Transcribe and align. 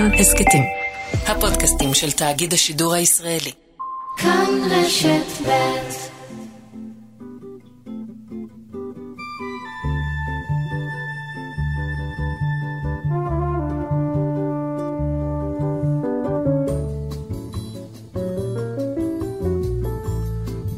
כאן 0.00 0.14
הסכתים. 0.14 0.62
הפודקאסטים 1.26 1.94
של 1.94 2.12
תאגיד 2.12 2.52
השידור 2.52 2.94
הישראלי. 2.94 3.52
כאן 4.16 4.46
רשת 4.70 5.46
ב' 5.46 6.10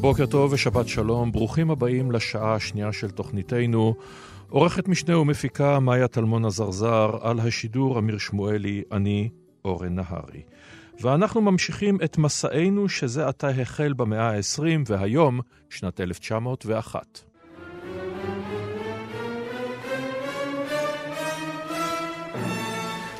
בוקר 0.01 0.25
טוב 0.25 0.53
ושבת 0.53 0.87
שלום, 0.87 1.31
ברוכים 1.31 1.71
הבאים 1.71 2.11
לשעה 2.11 2.55
השנייה 2.55 2.93
של 2.93 3.11
תוכניתנו. 3.11 3.95
עורכת 4.53 4.87
משנה 4.87 5.17
ומפיקה 5.17 5.79
מאיה 5.79 6.07
טלמון 6.07 6.45
עזרזר, 6.45 7.17
על 7.21 7.39
השידור 7.39 7.99
אמיר 7.99 8.17
שמואלי, 8.17 8.83
אני 8.91 9.29
אורן 9.65 9.95
נהרי. 9.95 10.41
ואנחנו 11.01 11.41
ממשיכים 11.41 11.97
את 12.03 12.17
מסענו 12.17 12.89
שזה 12.89 13.27
עתה 13.27 13.49
החל 13.49 13.93
במאה 13.93 14.29
ה-20 14.29 14.63
והיום 14.85 15.39
שנת 15.69 16.01
1901. 16.01 17.19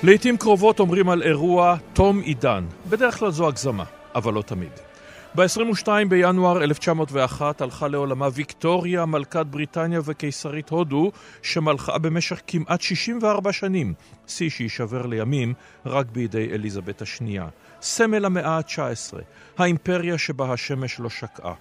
לעתים 0.03 0.37
קרובות 0.37 0.79
אומרים 0.79 1.09
על 1.09 1.23
אירוע 1.23 1.75
תום 1.93 2.19
עידן, 2.19 2.65
בדרך 2.89 3.19
כלל 3.19 3.31
זו 3.31 3.47
הגזמה, 3.47 3.83
אבל 4.15 4.33
לא 4.33 4.41
תמיד. 4.41 4.92
ב-22 5.35 5.87
בינואר 6.09 6.63
1901 6.63 7.61
הלכה 7.61 7.87
לעולמה 7.87 8.27
ויקטוריה, 8.33 9.05
מלכת 9.05 9.45
בריטניה 9.45 9.99
וקיסרית 10.05 10.69
הודו, 10.69 11.11
שמלכה 11.41 11.97
במשך 11.97 12.41
כמעט 12.47 12.81
64 12.81 13.53
שנים, 13.53 13.93
שיא 14.27 14.49
שיישבר 14.49 15.05
לימים 15.05 15.53
רק 15.85 16.05
בידי 16.11 16.49
אליזבת 16.51 17.01
השנייה. 17.01 17.47
סמל 17.81 18.25
המאה 18.25 18.57
ה-19, 18.57 19.17
האימפריה 19.57 20.17
שבה 20.17 20.53
השמש 20.53 20.99
לא 20.99 21.09
שקעה. 21.09 21.53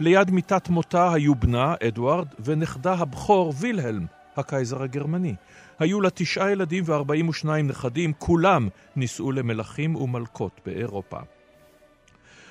ליד 0.00 0.30
מיטת 0.30 0.68
מותה 0.68 1.12
היו 1.12 1.34
בנה, 1.34 1.74
אדוארד, 1.88 2.28
ונכדה 2.44 2.92
הבכור, 2.92 3.54
וילהלם, 3.60 4.06
הקייזר 4.36 4.82
הגרמני. 4.82 5.34
היו 5.78 6.00
לה 6.00 6.10
תשעה 6.14 6.50
ילדים 6.50 6.84
ו-42 6.86 7.48
נכדים, 7.64 8.12
כולם 8.18 8.68
נישאו 8.96 9.32
למלכים 9.32 9.96
ומלכות 9.96 10.60
באירופה. 10.66 11.18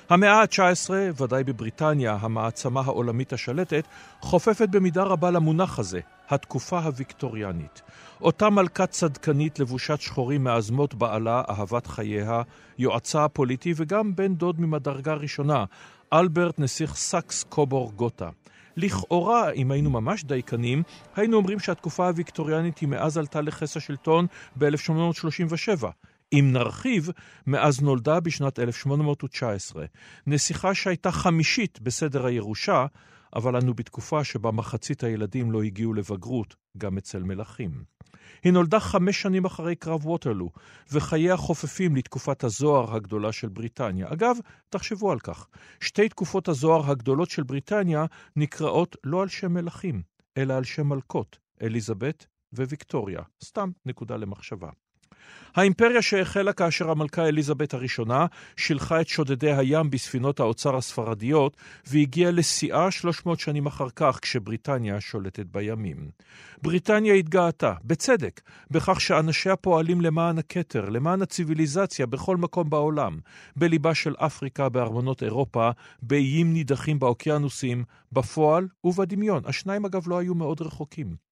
המאה 0.08 0.40
ה-19, 0.40 0.90
ודאי 1.22 1.44
בבריטניה, 1.44 2.18
המעצמה 2.20 2.80
העולמית 2.80 3.32
השלטת, 3.32 3.84
חופפת 4.20 4.68
במידה 4.68 5.02
רבה 5.02 5.30
למונח 5.30 5.78
הזה, 5.78 6.00
התקופה 6.28 6.78
הוויקטוריאנית. 6.78 7.82
אותה 8.20 8.50
מלכה 8.50 8.86
צדקנית 8.86 9.58
לבושת 9.58 10.00
שחורים 10.00 10.44
מאז 10.44 10.69
מות 10.69 10.94
בעלה, 10.94 11.42
אהבת 11.50 11.86
חייה, 11.86 12.42
יועצה 12.78 13.24
הפוליטי 13.24 13.72
וגם 13.76 14.16
בן 14.16 14.34
דוד 14.34 14.60
ממדרגה 14.60 15.14
ראשונה, 15.14 15.64
אלברט 16.12 16.58
נסיך 16.58 16.96
סאקס 16.96 17.44
קובורג 17.44 17.92
גותה. 17.96 18.28
לכאורה, 18.76 19.50
אם 19.50 19.70
היינו 19.70 19.90
ממש 19.90 20.24
דייקנים, 20.24 20.82
היינו 21.16 21.36
אומרים 21.36 21.58
שהתקופה 21.58 22.06
הוויקטוריאנית 22.06 22.78
היא 22.78 22.88
מאז 22.88 23.18
עלתה 23.18 23.40
לכס 23.40 23.76
השלטון 23.76 24.26
ב-1837. 24.56 25.86
אם 26.32 26.48
נרחיב, 26.52 27.10
מאז 27.46 27.82
נולדה 27.82 28.20
בשנת 28.20 28.58
1819. 28.58 29.84
נסיכה 30.26 30.74
שהייתה 30.74 31.10
חמישית 31.10 31.80
בסדר 31.80 32.26
הירושה, 32.26 32.86
אבל 33.36 33.56
אנו 33.56 33.74
בתקופה 33.74 34.24
שבה 34.24 34.50
מחצית 34.50 35.04
הילדים 35.04 35.52
לא 35.52 35.62
הגיעו 35.62 35.94
לבגרות, 35.94 36.56
גם 36.78 36.98
אצל 36.98 37.22
מלכים. 37.22 37.84
היא 38.44 38.52
נולדה 38.52 38.80
חמש 38.80 39.22
שנים 39.22 39.44
אחרי 39.44 39.76
קרב 39.76 40.06
ווטרלו, 40.06 40.50
וחייה 40.92 41.36
חופפים 41.36 41.96
לתקופת 41.96 42.44
הזוהר 42.44 42.94
הגדולה 42.94 43.32
של 43.32 43.48
בריטניה. 43.48 44.06
אגב, 44.12 44.36
תחשבו 44.68 45.12
על 45.12 45.18
כך, 45.18 45.48
שתי 45.80 46.08
תקופות 46.08 46.48
הזוהר 46.48 46.90
הגדולות 46.90 47.30
של 47.30 47.42
בריטניה 47.42 48.04
נקראות 48.36 48.96
לא 49.04 49.22
על 49.22 49.28
שם 49.28 49.52
מלכים, 49.52 50.02
אלא 50.36 50.54
על 50.54 50.64
שם 50.64 50.86
מלכות, 50.86 51.38
אליזבת 51.62 52.26
וויקטוריה. 52.52 53.20
סתם 53.44 53.70
נקודה 53.86 54.16
למחשבה. 54.16 54.68
האימפריה 55.54 56.02
שהחלה 56.02 56.52
כאשר 56.52 56.90
המלכה 56.90 57.28
אליזבת 57.28 57.74
הראשונה 57.74 58.26
שילחה 58.56 59.00
את 59.00 59.08
שודדי 59.08 59.52
הים 59.52 59.90
בספינות 59.90 60.40
האוצר 60.40 60.76
הספרדיות 60.76 61.56
והגיעה 61.86 62.30
לשיאה 62.30 62.90
300 62.90 63.40
שנים 63.40 63.66
אחר 63.66 63.88
כך 63.96 64.18
כשבריטניה 64.22 65.00
שולטת 65.00 65.46
בימים. 65.46 66.10
בריטניה 66.62 67.14
התגאתה, 67.14 67.74
בצדק, 67.84 68.40
בכך 68.70 69.00
שאנשיה 69.00 69.56
פועלים 69.56 70.00
למען 70.00 70.38
הכתר, 70.38 70.88
למען 70.88 71.22
הציוויליזציה 71.22 72.06
בכל 72.06 72.36
מקום 72.36 72.70
בעולם, 72.70 73.18
בליבה 73.56 73.94
של 73.94 74.14
אפריקה, 74.18 74.68
בארמונות 74.68 75.22
אירופה, 75.22 75.70
באיים 76.02 76.52
נידחים 76.52 76.98
באוקיינוסים, 76.98 77.84
בפועל 78.12 78.68
ובדמיון. 78.84 79.42
השניים 79.46 79.84
אגב 79.84 80.08
לא 80.08 80.18
היו 80.18 80.34
מאוד 80.34 80.60
רחוקים. 80.60 81.26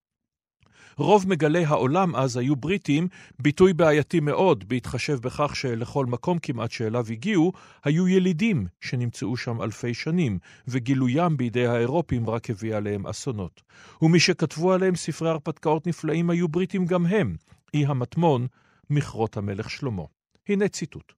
רוב 0.97 1.29
מגלי 1.29 1.65
העולם 1.65 2.17
אז 2.17 2.37
היו 2.37 2.57
בריטים, 2.57 3.09
ביטוי 3.39 3.73
בעייתי 3.73 4.21
מאוד, 4.21 4.65
בהתחשב 4.69 5.19
בכך 5.21 5.57
שלכל 5.57 6.07
מקום 6.07 6.39
כמעט 6.39 6.71
שאליו 6.71 7.05
הגיעו, 7.11 7.53
היו 7.85 8.09
ילידים 8.09 8.67
שנמצאו 8.81 9.37
שם 9.37 9.63
אלפי 9.63 9.95
שנים, 9.95 10.39
וגילוים 10.69 11.37
בידי 11.37 11.67
האירופים 11.67 12.31
רק 12.31 12.51
הביא 12.51 12.75
עליהם 12.75 13.07
אסונות. 13.07 13.63
ומי 14.03 14.21
שכתבו 14.21 14.73
עליהם 14.73 14.97
ספרי 14.97 15.31
הרפתקאות 15.31 15.87
נפלאים 15.87 16.31
היו 16.31 16.49
בריטים 16.49 16.87
גם 16.87 17.07
הם, 17.07 17.37
אי 17.75 17.87
המטמון, 17.87 18.47
מכרות 18.91 19.37
המלך 19.37 19.71
שלמה. 19.71 20.03
הנה 20.49 20.69
ציטוט: 20.69 21.13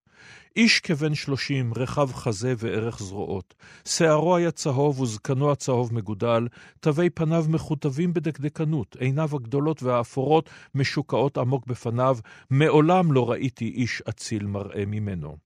איש 0.56 0.80
כבן 0.80 1.14
שלושים, 1.14 1.72
רחב 1.76 2.12
חזה 2.12 2.54
וערך 2.58 2.98
זרועות. 2.98 3.54
שערו 3.84 4.36
היה 4.36 4.50
צהוב 4.50 5.00
וזקנו 5.00 5.52
הצהוב 5.52 5.94
מגודל, 5.94 6.48
תווי 6.80 7.10
פניו 7.10 7.44
מחוטבים 7.48 8.12
בדקדקנות, 8.12 8.96
עיניו 8.96 9.30
הגדולות 9.34 9.82
והאפורות 9.82 10.50
משוקעות 10.74 11.38
עמוק 11.38 11.66
בפניו, 11.66 12.18
מעולם 12.50 13.12
לא 13.12 13.30
ראיתי 13.30 13.64
איש 13.64 14.02
אציל 14.08 14.46
מראה 14.46 14.84
ממנו. 14.86 15.36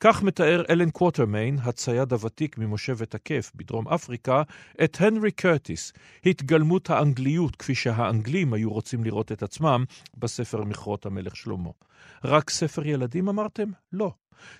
כך 0.00 0.22
מתאר 0.22 0.62
אלן 0.70 0.90
קווטרמיין, 0.90 1.58
הצייד 1.62 2.12
הוותיק 2.12 2.58
ממושבת 2.58 3.14
הכף 3.14 3.52
בדרום 3.54 3.88
אפריקה, 3.88 4.42
את 4.84 4.96
הנרי 5.00 5.30
קרטיס, 5.30 5.92
התגלמות 6.26 6.90
האנגליות 6.90 7.56
כפי 7.56 7.74
שהאנגלים 7.74 8.52
היו 8.52 8.70
רוצים 8.70 9.04
לראות 9.04 9.32
את 9.32 9.42
עצמם 9.42 9.84
בספר 10.16 10.64
מכרות 10.64 11.06
המלך 11.06 11.36
שלמה. 11.36 11.70
רק 12.24 12.50
ספר 12.50 12.86
ילדים 12.86 13.28
אמרתם? 13.28 13.68
לא. 13.92 14.12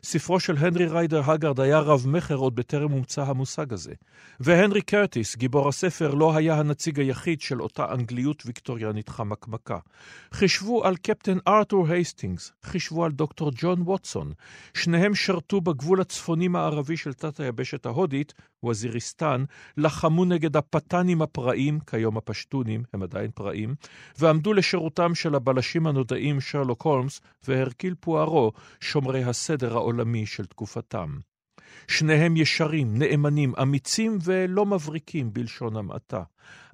ספרו 0.03 0.41
של 0.41 0.57
הנרי 0.57 0.87
ריידר 0.87 1.31
הגארד 1.31 1.61
היה 1.61 1.79
רב-מכר 1.79 2.35
עוד 2.35 2.55
בטרם 2.55 2.91
הומצא 2.91 3.23
המושג 3.23 3.73
הזה. 3.73 3.93
והנרי 4.41 4.83
קרטיס, 4.83 5.37
גיבור 5.37 5.69
הספר, 5.69 6.15
לא 6.15 6.37
היה 6.37 6.55
הנציג 6.59 7.01
היחיד 7.01 7.41
של 7.41 7.63
אותה 7.63 7.93
אנגליות 7.93 8.43
ויקטוריאנית 8.47 9.09
חמקמקה. 9.09 9.79
חישבו 10.33 10.85
על 10.85 10.97
קפטן 10.97 11.39
ארתור 11.49 11.87
הייסטינגס, 11.89 12.53
חישבו 12.63 13.05
על 13.05 13.13
דוקטור 13.13 13.51
ג'ון 13.55 13.83
ווטסון. 13.83 14.33
שניהם 14.75 15.15
שרתו 15.15 15.61
בגבול 15.61 16.01
הצפוני-מערבי 16.01 16.97
של 16.97 17.13
תת-היבשת 17.13 17.87
ההודית, 17.87 18.35
וזיריסטן, 18.65 19.45
לחמו 19.77 20.25
נגד 20.25 20.57
הפתנים 20.57 21.23
הפראים, 21.23 21.79
כיום 21.81 22.17
הפשטונים, 22.17 22.83
הם 22.93 23.03
עדיין 23.03 23.31
פראים, 23.35 23.75
ועמדו 24.19 24.53
לשירותם 24.53 25.15
של 25.15 25.35
הבלשים 25.35 25.87
הנודעים 25.87 26.41
שרלוק 26.41 26.83
הולמס 26.83 27.21
והרקיל 27.49 27.95
פוארו, 28.01 28.53
שומרי 28.81 29.25
הסדר 29.25 29.77
העולמי 29.77 30.27
של 30.27 30.47
תקופתם. 30.47 31.19
שניהם 31.89 32.37
ישרים, 32.37 32.99
נאמנים, 32.99 33.53
אמיצים 33.63 34.19
ולא 34.25 34.67
מבריקים 34.67 35.33
בלשון 35.33 35.77
המעטה. 35.77 36.23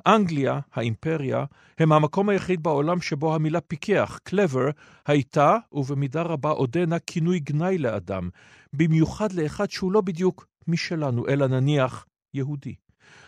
אנגליה, 0.07 0.61
האימפריה, 0.75 1.45
הם 1.79 1.93
המקום 1.93 2.29
היחיד 2.29 2.63
בעולם 2.63 3.01
שבו 3.01 3.35
המילה 3.35 3.61
פיקח, 3.61 4.19
clever, 4.29 4.73
הייתה, 5.07 5.57
ובמידה 5.73 6.23
רבה 6.23 6.51
עודנה, 6.51 6.99
כינוי 6.99 7.41
גנאי 7.41 7.79
לאדם, 7.79 8.29
במיוחד 8.73 9.33
לאחד 9.33 9.71
שהוא 9.71 9.93
לא 9.93 10.01
בדיוק 10.01 10.47
משלנו, 10.69 11.29
אלא 11.29 11.47
נניח 11.47 12.07
יהודי. 12.35 12.75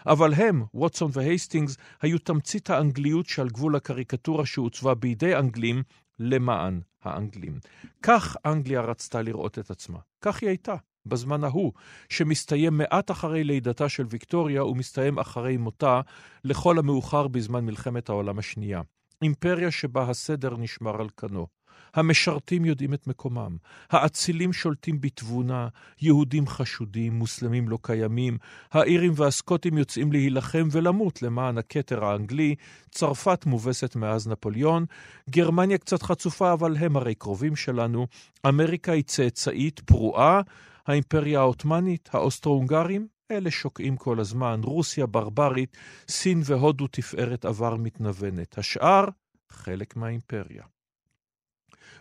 אבל 0.06 0.34
הם, 0.34 0.64
ווטסון 0.74 1.10
והייסטינגס, 1.14 1.76
היו 2.02 2.18
תמצית 2.18 2.70
האנגליות 2.70 3.26
שעל 3.26 3.48
גבול 3.48 3.76
הקריקטורה 3.76 4.46
שעוצבה 4.46 4.94
בידי 4.94 5.36
אנגלים 5.36 5.82
למען 6.18 6.80
האנגלים. 7.02 7.58
כך 8.02 8.36
אנגליה 8.46 8.80
רצתה 8.80 9.22
לראות 9.22 9.58
את 9.58 9.70
עצמה. 9.70 9.98
כך 10.20 10.42
היא 10.42 10.48
הייתה. 10.48 10.76
בזמן 11.06 11.44
ההוא, 11.44 11.72
שמסתיים 12.08 12.78
מעט 12.78 13.10
אחרי 13.10 13.44
לידתה 13.44 13.88
של 13.88 14.04
ויקטוריה 14.10 14.64
ומסתיים 14.64 15.18
אחרי 15.18 15.56
מותה, 15.56 16.00
לכל 16.44 16.78
המאוחר 16.78 17.28
בזמן 17.28 17.64
מלחמת 17.64 18.08
העולם 18.08 18.38
השנייה. 18.38 18.82
אימפריה 19.22 19.70
שבה 19.70 20.02
הסדר 20.02 20.56
נשמר 20.56 21.00
על 21.00 21.08
כנו. 21.16 21.46
המשרתים 21.94 22.64
יודעים 22.64 22.94
את 22.94 23.06
מקומם. 23.06 23.56
האצילים 23.90 24.52
שולטים 24.52 25.00
בתבונה, 25.00 25.68
יהודים 26.00 26.46
חשודים, 26.46 27.12
מוסלמים 27.12 27.68
לא 27.68 27.78
קיימים, 27.82 28.38
האירים 28.72 29.12
והסקוטים 29.16 29.78
יוצאים 29.78 30.12
להילחם 30.12 30.68
ולמות 30.72 31.22
למען 31.22 31.58
הכתר 31.58 32.04
האנגלי, 32.04 32.54
צרפת 32.90 33.46
מובסת 33.46 33.96
מאז 33.96 34.28
נפוליאון, 34.28 34.84
גרמניה 35.30 35.78
קצת 35.78 36.02
חצופה, 36.02 36.52
אבל 36.52 36.76
הם 36.76 36.96
הרי 36.96 37.14
קרובים 37.14 37.56
שלנו, 37.56 38.06
אמריקה 38.48 38.92
היא 38.92 39.04
צאצאית 39.04 39.80
פרועה, 39.80 40.40
האימפריה 40.86 41.40
העות'מאנית, 41.40 42.08
האוסטרו-הונגרים, 42.12 43.06
אלה 43.30 43.50
שוקעים 43.50 43.96
כל 43.96 44.20
הזמן, 44.20 44.60
רוסיה 44.64 45.06
ברברית, 45.06 45.76
סין 46.08 46.40
והודו 46.44 46.86
תפארת 46.86 47.44
עבר 47.44 47.76
מתנוונת. 47.76 48.58
השאר, 48.58 49.04
חלק 49.48 49.96
מהאימפריה. 49.96 50.62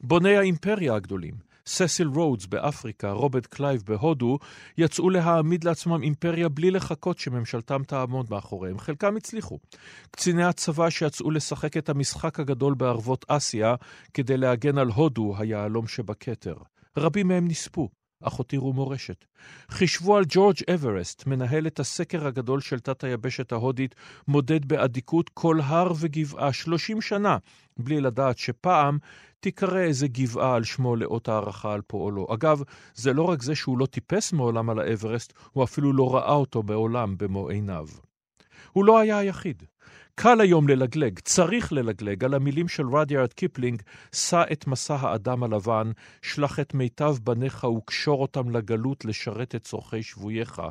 בוני 0.01 0.38
האימפריה 0.38 0.96
הגדולים, 0.96 1.34
ססיל 1.66 2.07
רודס 2.07 2.46
באפריקה, 2.46 3.12
רוברט 3.12 3.46
קלייב 3.46 3.84
בהודו, 3.86 4.40
יצאו 4.78 5.10
להעמיד 5.10 5.63
לעצמם 5.63 6.04
אימפריה 6.04 6.50
בלי 6.50 6.72
לחכות 6.72 7.19
שממשלתם 7.19 7.84
תעמוד 7.84 8.25
מאחוריהם. 8.30 8.80
חלקם 8.80 9.18
הצליחו. 9.18 9.60
קציני 10.12 10.44
הצבא 10.44 10.90
שיצאו 10.90 11.31
לשחק 11.31 11.78
את 11.78 11.90
המשחק 11.90 12.40
הגדול 12.40 12.74
בערבות 12.74 13.25
אסיה 13.28 13.75
כדי 14.13 14.38
להגן 14.38 14.78
על 14.78 14.88
הודו, 14.88 15.36
היהלום 15.38 15.88
שבכתר. 15.88 16.56
רבים 16.98 17.28
מהם 17.28 17.48
נספו. 17.48 17.90
אך 18.24 18.34
הותירו 18.34 18.74
מורשת. 18.74 19.25
חישבו 19.69 20.18
על 20.18 20.24
ג'ורג' 20.28 20.57
אברסט, 20.74 21.28
מנהל 21.28 21.68
את 21.68 21.80
הסקר 21.80 22.28
הגדול 22.28 22.62
של 22.62 22.80
תת 22.80 23.04
היבשת 23.04 23.51
ההודית, 23.51 23.96
מודד 24.28 24.66
באדיקות 24.66 25.30
כל 25.30 25.60
הר 25.63 25.92
וגבעה 26.00 26.54
30 26.54 27.01
שנה, 27.01 27.38
בלי 27.78 28.01
לדעת 28.01 28.38
שפעם 28.38 28.98
תיקרא 29.39 29.80
איזה 29.80 30.07
גבעה 30.07 30.56
על 30.56 30.63
שמו 30.63 30.95
לאות 30.95 31.27
הערכה 31.27 31.74
על 31.74 31.81
פועלו. 31.88 32.27
אגב, 32.33 32.63
זה 32.95 33.13
לא 33.13 33.24
רק 33.24 33.41
זה 33.41 33.56
שהוא 33.56 33.77
לא 33.77 33.86
טיפס 33.86 34.33
מעולם 34.33 34.69
על 34.69 34.80
האברסט, 34.80 35.33
הוא 35.51 35.63
אפילו 35.63 35.94
לא 35.94 36.15
ראה 36.15 36.33
אותו 36.33 36.63
מעולם 36.63 37.18
במו 37.18 37.50
עיניו. 37.50 37.88
הוא 38.71 38.86
לא 38.86 39.00
היה 39.00 39.18
היחיד. 39.18 39.63
קל 40.21 40.42
היום 40.42 40.68
ללגלג, 40.68 41.19
צריך 41.19 41.74
ללגלג, 41.74 42.24
על 42.24 42.33
המילים 42.33 42.68
של 42.68 42.88
רדיארד 42.88 43.33
קיפלינג, 43.33 43.81
שא 44.16 44.44
את 44.51 44.68
משא 44.68 44.95
האדם 44.95 45.44
הלבן, 45.44 45.92
שלח 46.21 46.60
את 46.60 46.74
מיטב 46.74 47.16
בניך 47.24 47.63
וקשור 47.63 48.21
אותם 48.21 48.50
לגלות 48.50 49.06
לשרת 49.06 49.56
את 49.56 49.63
צורכי 49.63 50.04
שבוייך, 50.04 50.62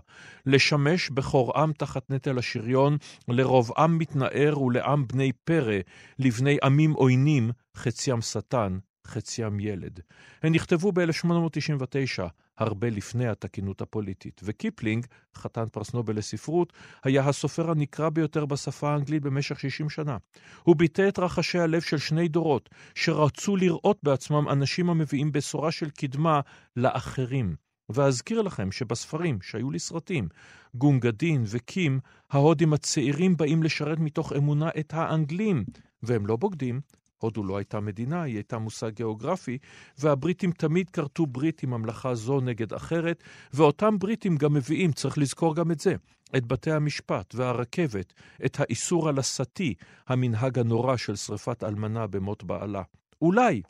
לשמש 0.47 1.11
בכור 1.11 1.59
עם 1.59 1.73
תחת 1.73 2.11
נטל 2.11 2.39
השריון, 2.39 2.97
לרוב 3.29 3.71
עם 3.79 3.99
מתנער 3.99 4.63
ולעם 4.63 5.07
בני 5.07 5.33
פרא, 5.33 5.79
לבני 6.19 6.57
עמים 6.63 6.93
עוינים, 6.93 7.51
חציים 7.77 8.21
שטן, 8.21 8.79
חציים 9.07 9.61
ילד. 9.61 10.01
הן 10.43 10.55
נכתבו 10.55 10.93
ב-1899, 10.93 12.23
הרבה 12.59 12.91
לפני 12.91 13.29
התקינות 13.29 13.81
הפוליטית, 13.81 14.41
וקיפלינג, 14.45 15.07
חתן 15.35 15.65
פרס 15.73 15.95
נובל 15.95 16.17
לספרות, 16.17 16.73
היה 17.05 17.29
הסופר 17.29 17.71
הנקרא 17.71 18.09
ביותר 18.09 18.47
בשפה 18.47 18.91
האנגלית 18.93 19.23
במשך 19.23 19.61
60 19.61 19.91
שנה. 19.91 20.17
הוא 20.63 20.77
ביטא 20.77 21.09
את 21.09 21.19
רחשי 21.19 21.59
הלב 21.59 21.81
של 21.81 21.99
שני 21.99 22.29
דורות, 22.29 22.69
שרצו 22.95 23.57
לראות 23.57 23.99
בעצמם 24.03 24.49
אנשים 24.49 24.91
המביאים 24.91 25.33
בשורה 25.33 25.71
של 25.71 25.91
קדמה 25.91 26.41
לאחרים. 26.77 27.55
ואזכיר 27.89 28.43
לכם 28.43 28.73
שבספרים, 28.73 29.39
שהיו 29.43 29.71
לי 29.71 29.79
סרטים, 29.79 30.29
גונגדין 30.75 31.45
וקים, 31.47 32.01
ההודים 32.31 32.73
הצעירים 32.73 33.37
באים 33.37 33.63
לשרת 33.63 33.99
מתוך 33.99 34.33
אמונה 34.33 34.69
את 34.79 34.95
האנגלים, 34.95 35.65
והם 36.03 36.27
לא 36.27 36.37
בוגדים, 36.37 36.81
הודו 37.19 37.45
לא 37.45 37.57
הייתה 37.57 37.81
מדינה, 37.81 38.23
היא 38.23 38.35
הייתה 38.35 38.59
מושג 38.59 38.91
גיאוגרפי, 38.95 39.59
והבריטים 39.99 40.53
תמיד 40.53 40.91
כרתו 40.91 41.27
ברית 41.27 41.63
עם 41.63 41.71
ממלכה 41.71 42.15
זו 42.15 42.41
נגד 42.41 42.73
אחרת, 42.73 43.23
ואותם 43.53 43.99
בריטים 43.99 44.37
גם 44.37 44.55
מביאים, 44.55 44.93
צריך 44.93 45.19
לזכור 45.19 45.57
גם 45.57 45.71
את 45.71 45.81
זה, 45.81 45.95
את 46.37 46.47
בתי 46.47 46.73
המשפט 46.73 47.35
והרכבת, 47.35 48.13
את 48.45 48.61
האיסור 48.61 49.09
על 49.09 49.19
הסטי, 49.19 49.75
המנהג 50.07 50.59
הנורא 50.59 50.97
של 50.97 51.17
שרפת 51.17 51.65
אלמנה 51.65 52.07
במות 52.07 52.45
בעלה. 52.45 52.83
אולי 53.23 53.63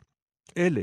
אלה, 0.57 0.81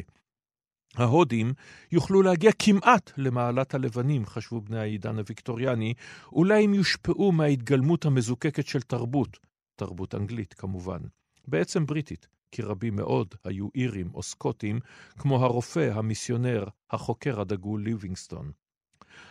ההודים, 0.95 1.53
יוכלו 1.93 2.23
להגיע 2.23 2.51
כמעט 2.59 3.13
למעלת 3.17 3.75
הלבנים, 3.75 4.27
חשבו 4.27 4.61
בני 4.61 4.79
העידן 4.79 5.19
הוויקטוריאני, 5.19 5.95
אולי 6.33 6.65
הם 6.65 6.75
יושפעו 6.75 7.33
מההתגלמות 7.33 8.05
המזוקקת 8.05 8.67
של 8.67 8.81
תרבות, 8.81 9.39
תרבות 9.77 10.15
אנגלית 10.15 10.55
כמובן, 10.55 11.01
בעצם 11.49 11.87
בריטית. 11.87 12.36
כי 12.53 12.63
רבים 12.63 12.97
מאוד 12.97 13.35
היו 13.45 13.69
אירים 13.75 14.11
או 14.15 14.23
סקוטים, 14.23 14.81
כמו 15.19 15.45
הרופא, 15.45 15.91
המיסיונר, 15.93 16.65
החוקר 16.91 17.41
הדגול 17.41 17.83
ליבינגסטון. 17.83 18.53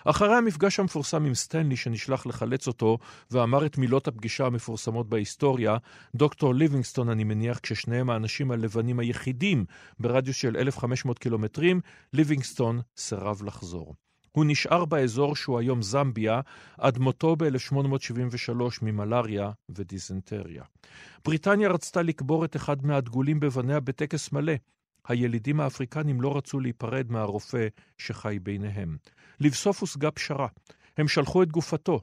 אחרי 0.06 0.36
המפגש 0.36 0.80
המפורסם 0.80 1.26
עם 1.26 1.34
סטנלי 1.34 1.76
שנשלח 1.76 2.26
לחלץ 2.26 2.68
אותו 2.68 2.98
ואמר 3.32 3.66
את 3.66 3.78
מילות 3.78 4.08
הפגישה 4.08 4.46
המפורסמות 4.46 5.10
בהיסטוריה, 5.10 5.78
דוקטור 6.16 6.56
ליבינגסטון, 6.56 7.10
אני 7.10 7.24
מניח, 7.24 7.60
כששניהם 7.60 8.10
האנשים 8.10 8.52
הלבנים 8.52 9.00
היחידים 9.00 9.66
ברדיוס 10.00 10.36
של 10.38 10.58
1,500 10.58 11.20
קילומטרים, 11.20 11.82
ליבינגסטון 12.14 12.82
סירב 12.98 13.44
לחזור. 13.44 13.96
הוא 14.36 14.46
נשאר 14.48 14.86
באזור 14.86 15.36
שהוא 15.36 15.60
היום 15.60 15.82
זמביה, 15.82 16.42
עד 16.78 16.98
מותו 16.98 17.36
ב-1873 17.36 18.52
ממלאריה 18.82 19.52
ודיזנטריה. 19.70 20.64
בריטניה 21.26 21.70
רצתה 21.70 22.02
לקבור 22.02 22.46
את 22.46 22.56
אחד 22.56 22.86
מהדגולים 22.86 23.40
בבניה 23.40 23.80
בטקס 23.80 24.32
מלא. 24.32 24.54
הילידים 25.08 25.60
האפריקנים 25.60 26.22
לא 26.22 26.38
רצו 26.38 26.60
להיפרד 26.60 27.12
מהרופא 27.12 27.68
שחי 27.98 28.40
ביניהם. 28.44 28.98
לבסוף 29.40 29.82
הושגה 29.82 30.12
פשרה. 30.12 30.48
הם 30.98 31.08
שלחו 31.08 31.44
את 31.44 31.52
גופתו, 31.52 32.02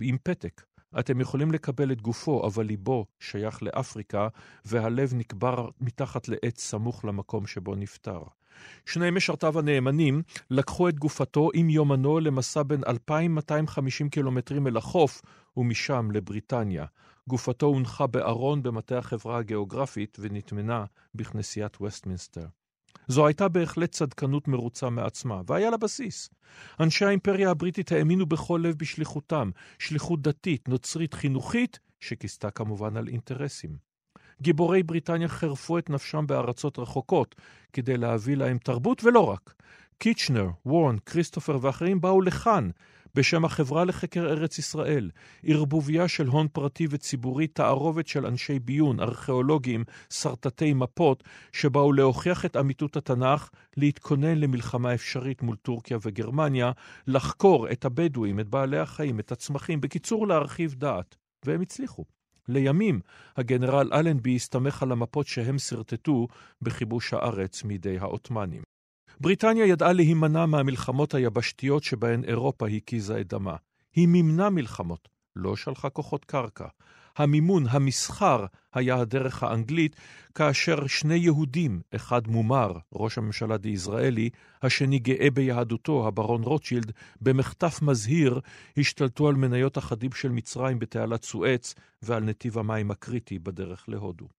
עם 0.00 0.16
פתק. 0.22 0.62
אתם 0.98 1.20
יכולים 1.20 1.52
לקבל 1.52 1.92
את 1.92 2.02
גופו, 2.02 2.46
אבל 2.46 2.66
ליבו 2.66 3.06
שייך 3.20 3.62
לאפריקה, 3.62 4.28
והלב 4.64 5.14
נקבר 5.14 5.68
מתחת 5.80 6.28
לעץ 6.28 6.60
סמוך 6.60 7.04
למקום 7.04 7.46
שבו 7.46 7.74
נפטר. 7.74 8.22
שני 8.86 9.10
משרתיו 9.10 9.58
הנאמנים 9.58 10.22
לקחו 10.50 10.88
את 10.88 10.98
גופתו 10.98 11.50
עם 11.54 11.70
יומנו 11.70 12.20
למסע 12.20 12.62
בין 12.62 12.80
2,250 12.86 14.08
קילומטרים 14.08 14.66
אל 14.66 14.76
החוף, 14.76 15.22
ומשם 15.56 16.10
לבריטניה. 16.12 16.86
גופתו 17.28 17.66
הונחה 17.66 18.06
בארון 18.06 18.62
במטה 18.62 18.98
החברה 18.98 19.38
הגיאוגרפית 19.38 20.18
ונטמנה 20.20 20.84
בכנסיית 21.14 21.80
וסטמינסטר. 21.80 22.46
זו 23.08 23.26
הייתה 23.26 23.48
בהחלט 23.48 23.92
צדקנות 23.92 24.48
מרוצה 24.48 24.90
מעצמה, 24.90 25.40
והיה 25.46 25.70
לה 25.70 25.76
בסיס. 25.76 26.30
אנשי 26.80 27.04
האימפריה 27.04 27.50
הבריטית 27.50 27.92
האמינו 27.92 28.26
בכל 28.26 28.60
לב 28.64 28.74
בשליחותם, 28.78 29.50
שליחות 29.78 30.22
דתית, 30.22 30.68
נוצרית, 30.68 31.14
חינוכית, 31.14 31.78
שכיסתה 32.00 32.50
כמובן 32.50 32.96
על 32.96 33.08
אינטרסים. 33.08 33.87
גיבורי 34.42 34.82
בריטניה 34.82 35.28
חירפו 35.28 35.78
את 35.78 35.90
נפשם 35.90 36.24
בארצות 36.26 36.78
רחוקות 36.78 37.34
כדי 37.72 37.96
להביא 37.96 38.36
להם 38.36 38.58
תרבות, 38.58 39.04
ולא 39.04 39.20
רק. 39.20 39.54
קיצ'נר, 39.98 40.48
וורן, 40.66 40.96
כריסטופר 41.06 41.58
ואחרים 41.60 42.00
באו 42.00 42.20
לכאן 42.20 42.70
בשם 43.14 43.44
החברה 43.44 43.84
לחקר 43.84 44.26
ארץ 44.26 44.58
ישראל, 44.58 45.10
ערבוביה 45.44 46.08
של 46.08 46.26
הון 46.26 46.48
פרטי 46.52 46.86
וציבורי, 46.90 47.46
תערובת 47.46 48.06
של 48.06 48.26
אנשי 48.26 48.58
ביון, 48.58 49.00
ארכיאולוגים, 49.00 49.84
שרטטי 50.10 50.74
מפות, 50.74 51.24
שבאו 51.52 51.92
להוכיח 51.92 52.44
את 52.44 52.56
אמיתות 52.56 52.96
התנ"ך, 52.96 53.50
להתכונן 53.76 54.38
למלחמה 54.38 54.94
אפשרית 54.94 55.42
מול 55.42 55.56
טורקיה 55.56 55.98
וגרמניה, 56.02 56.72
לחקור 57.06 57.70
את 57.70 57.84
הבדואים, 57.84 58.40
את 58.40 58.48
בעלי 58.48 58.78
החיים, 58.78 59.20
את 59.20 59.32
הצמחים, 59.32 59.80
בקיצור 59.80 60.26
להרחיב 60.26 60.74
דעת. 60.74 61.16
והם 61.44 61.60
הצליחו. 61.60 62.17
לימים 62.48 63.00
הגנרל 63.36 63.90
אלנבי 63.92 64.36
הסתמך 64.36 64.82
על 64.82 64.92
המפות 64.92 65.26
שהם 65.26 65.58
שרטטו 65.58 66.28
בכיבוש 66.62 67.14
הארץ 67.14 67.64
מידי 67.64 67.98
העות'מאנים. 67.98 68.62
בריטניה 69.20 69.66
ידעה 69.66 69.92
להימנע 69.92 70.46
מהמלחמות 70.46 71.14
היבשתיות 71.14 71.82
שבהן 71.82 72.24
אירופה 72.24 72.68
הקיזה 72.68 73.20
את 73.20 73.26
דמה. 73.26 73.56
היא 73.94 74.08
מימנה 74.08 74.50
מלחמות, 74.50 75.08
לא 75.36 75.56
שלחה 75.56 75.90
כוחות 75.90 76.24
קרקע. 76.24 76.66
המימון, 77.18 77.64
המסחר, 77.68 78.46
היה 78.74 78.96
הדרך 78.96 79.42
האנגלית, 79.42 79.96
כאשר 80.34 80.86
שני 80.86 81.14
יהודים, 81.14 81.80
אחד 81.94 82.28
מומר, 82.28 82.72
ראש 82.92 83.18
הממשלה 83.18 83.56
די-יזרעאלי, 83.56 84.30
השני 84.62 84.98
גאה 84.98 85.30
ביהדותו, 85.30 86.06
הברון 86.06 86.42
רוטשילד, 86.42 86.92
במחטף 87.20 87.82
מזהיר, 87.82 88.40
השתלטו 88.76 89.28
על 89.28 89.34
מניות 89.34 89.78
אחדים 89.78 90.12
של 90.12 90.28
מצרים 90.28 90.78
בתעלת 90.78 91.24
סואץ 91.24 91.74
ועל 92.02 92.22
נתיב 92.22 92.58
המים 92.58 92.90
הקריטי 92.90 93.38
בדרך 93.38 93.84
להודו. 93.88 94.37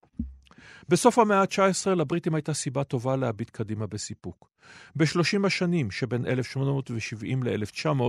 בסוף 0.89 1.20
המאה 1.20 1.42
ה-19 1.42 1.89
לבריטים 1.96 2.36
הייתה 2.36 2.54
סיבה 2.54 2.84
טובה 2.84 3.16
להביט 3.16 3.50
קדימה 3.50 3.88
בסיפוק. 3.88 4.50
בשלושים 4.96 5.46
השנים 5.46 5.92
שבין 5.92 6.25
1870 6.25 7.44
ל-1900, 7.44 8.01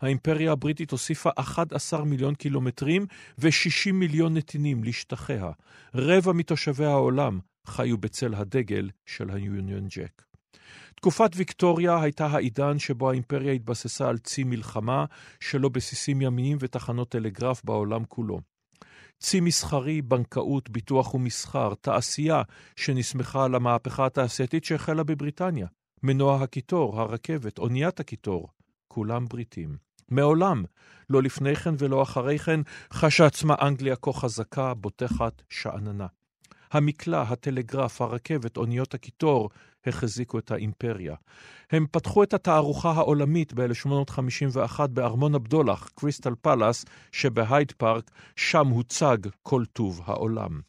האימפריה 0.00 0.52
הבריטית 0.52 0.90
הוסיפה 0.90 1.30
11 1.36 2.04
מיליון 2.04 2.34
קילומטרים 2.34 3.06
ו-60 3.38 3.92
מיליון 3.92 4.36
נתינים 4.36 4.84
לשטחיה. 4.84 5.50
רבע 5.94 6.32
מתושבי 6.32 6.84
העולם 6.84 7.38
חיו 7.66 7.98
בצל 7.98 8.34
הדגל 8.34 8.90
של 9.06 9.30
היוניון 9.30 9.88
ג'ק. 9.88 10.22
תקופת 10.94 11.30
ויקטוריה 11.36 12.02
הייתה 12.02 12.26
העידן 12.26 12.78
שבו 12.78 13.10
האימפריה 13.10 13.52
התבססה 13.52 14.08
על 14.08 14.18
צי 14.18 14.44
מלחמה 14.44 15.04
שלו 15.40 15.70
בסיסים 15.70 16.22
ימיים 16.22 16.58
ותחנות 16.60 17.08
טלגרף 17.08 17.64
בעולם 17.64 18.04
כולו. 18.04 18.40
צי 19.18 19.40
מסחרי, 19.40 20.02
בנקאות, 20.02 20.70
ביטוח 20.70 21.14
ומסחר, 21.14 21.74
תעשייה 21.80 22.42
שנסמכה 22.76 23.44
על 23.44 23.54
המהפכה 23.54 24.06
התעשייתית 24.06 24.64
שהחלה 24.64 25.02
בבריטניה. 25.02 25.66
מנוע 26.02 26.42
הקיטור, 26.42 27.00
הרכבת, 27.00 27.58
אוניית 27.58 28.00
הקיטור, 28.00 28.48
כולם 28.88 29.26
בריטים. 29.26 29.76
מעולם, 30.10 30.64
לא 31.10 31.22
לפני 31.22 31.56
כן 31.56 31.74
ולא 31.78 32.02
אחרי 32.02 32.38
כן, 32.38 32.60
חשה 32.92 33.26
עצמה 33.26 33.54
אנגליה 33.62 33.96
כה 33.96 34.12
חזקה, 34.12 34.74
בוטחת, 34.74 35.42
שאננה. 35.50 36.06
המקלע, 36.72 37.22
הטלגרף, 37.22 38.00
הרכבת, 38.00 38.56
אוניות 38.56 38.94
הקיטור, 38.94 39.50
החזיקו 39.88 40.38
את 40.38 40.50
האימפריה. 40.50 41.14
הם 41.70 41.86
פתחו 41.90 42.22
את 42.22 42.34
התערוכה 42.34 42.90
העולמית 42.90 43.52
ב-1851 43.52 44.86
בארמון 44.86 45.34
הבדולח, 45.34 45.90
קריסטל 45.94 46.34
פלאס, 46.42 46.84
שבהייד 47.12 47.72
פארק, 47.72 48.10
שם 48.36 48.66
הוצג 48.66 49.18
כל 49.42 49.64
טוב 49.72 50.00
העולם. 50.04 50.60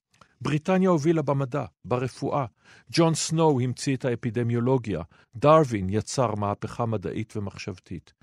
בריטניה 0.42 0.90
הובילה 0.90 1.22
במדע, 1.22 1.66
ברפואה. 1.86 2.46
ג'ון 2.92 3.14
סנואו 3.14 3.60
המציא 3.60 3.96
את 3.96 4.06
האפידמיולוגיה. 4.06 5.02
דרווין 5.36 5.90
יצר 5.90 6.36
מהפכה 6.36 6.86
מדעית 6.86 7.38
ומחשבתית. 7.38 8.14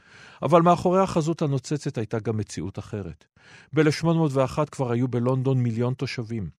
אבל 0.43 0.63
מאחורי 0.63 1.01
החזות 1.01 1.43
הנוצצת 1.43 1.99
הייתה 1.99 2.19
גם 2.19 2.37
מציאות 2.37 2.79
אחרת. 2.79 3.25
ב-1801 3.73 4.65
כבר 4.71 4.93
היו 4.93 5.09
בלונדון 5.09 5.59
מיליון 5.63 5.95
תושבים. 5.95 6.51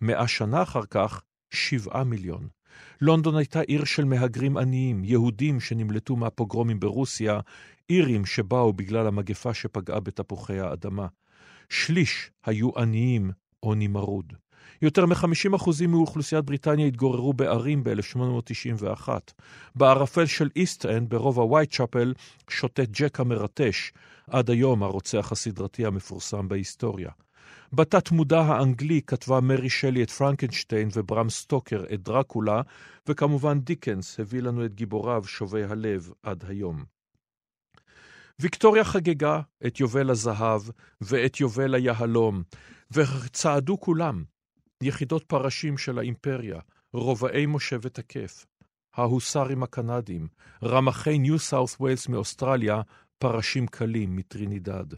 מאה 0.00 0.28
שנה 0.28 0.62
אחר 0.62 0.86
כך, 0.90 1.22
שבעה 1.50 2.04
מיליון. 2.04 2.48
לונדון 3.00 3.36
הייתה 3.36 3.60
עיר 3.60 3.84
של 3.84 4.04
מהגרים 4.04 4.56
עניים, 4.56 5.04
יהודים 5.04 5.60
שנמלטו 5.60 6.16
מהפוגרומים 6.16 6.80
ברוסיה, 6.80 7.40
אירים 7.90 8.26
שבאו 8.26 8.72
בגלל 8.72 9.06
המגפה 9.06 9.54
שפגעה 9.54 10.00
בתפוחי 10.00 10.60
האדמה. 10.60 11.06
שליש 11.68 12.30
היו 12.44 12.70
עניים, 12.78 13.30
עוני 13.60 13.86
מרוד. 13.86 14.32
יותר 14.82 15.06
מ-50% 15.06 15.86
מאוכלוסיית 15.88 16.44
בריטניה 16.44 16.86
התגוררו 16.86 17.32
בערים 17.32 17.84
ב-1891. 17.84 19.08
בערפל 19.74 20.26
של 20.26 20.50
איסט-אנד, 20.56 21.10
ברובע 21.10 21.44
וייטשאפל, 21.44 22.14
שוטט 22.50 22.88
ג'ק 22.90 23.20
המרטש, 23.20 23.92
עד 24.30 24.50
היום 24.50 24.82
הרוצח 24.82 25.32
הסדרתי 25.32 25.86
המפורסם 25.86 26.48
בהיסטוריה. 26.48 27.10
בתת 27.72 28.10
מודע 28.10 28.40
האנגלי 28.40 29.00
כתבה 29.06 29.40
מרי 29.40 29.70
שלי 29.70 30.02
את 30.02 30.10
פרנקנשטיין 30.10 30.88
וברם 30.92 31.30
סטוקר 31.30 31.84
את 31.94 32.02
דרקולה, 32.02 32.62
וכמובן 33.08 33.60
דיקנס 33.60 34.20
הביא 34.20 34.42
לנו 34.42 34.64
את 34.64 34.74
גיבוריו 34.74 35.24
שובי 35.24 35.64
הלב 35.64 36.12
עד 36.22 36.44
היום. 36.48 36.84
ויקטוריה 38.40 38.84
חגגה 38.84 39.40
את 39.66 39.80
יובל 39.80 40.10
הזהב 40.10 40.62
ואת 41.00 41.40
יובל 41.40 41.74
היהלום, 41.74 42.42
וצעדו 42.90 43.80
כולם, 43.80 44.24
יחידות 44.82 45.24
פרשים 45.24 45.78
של 45.78 45.98
האימפריה, 45.98 46.60
רובעי 46.92 47.46
מושבת 47.46 47.98
הכיף, 47.98 48.46
ההוסרים 48.94 49.62
הקנדים, 49.62 50.28
רמחי 50.62 51.18
ניו 51.18 51.38
סאות' 51.38 51.76
ווילס 51.80 52.08
מאוסטרליה, 52.08 52.82
פרשים 53.18 53.66
קלים 53.66 54.16
מטרינידד. 54.16 54.94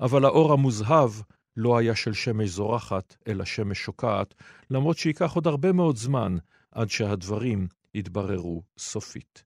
אבל 0.00 0.24
האור 0.24 0.52
המוזהב 0.52 1.10
לא 1.58 1.78
היה 1.78 1.94
של 1.94 2.12
שמש 2.12 2.48
זורחת, 2.48 3.16
אלא 3.28 3.44
שמש 3.44 3.78
שוקעת, 3.78 4.34
למרות 4.70 4.98
שייקח 4.98 5.32
עוד 5.32 5.46
הרבה 5.46 5.72
מאוד 5.72 5.96
זמן 5.96 6.36
עד 6.72 6.90
שהדברים 6.90 7.68
יתבררו 7.94 8.62
סופית. 8.78 9.44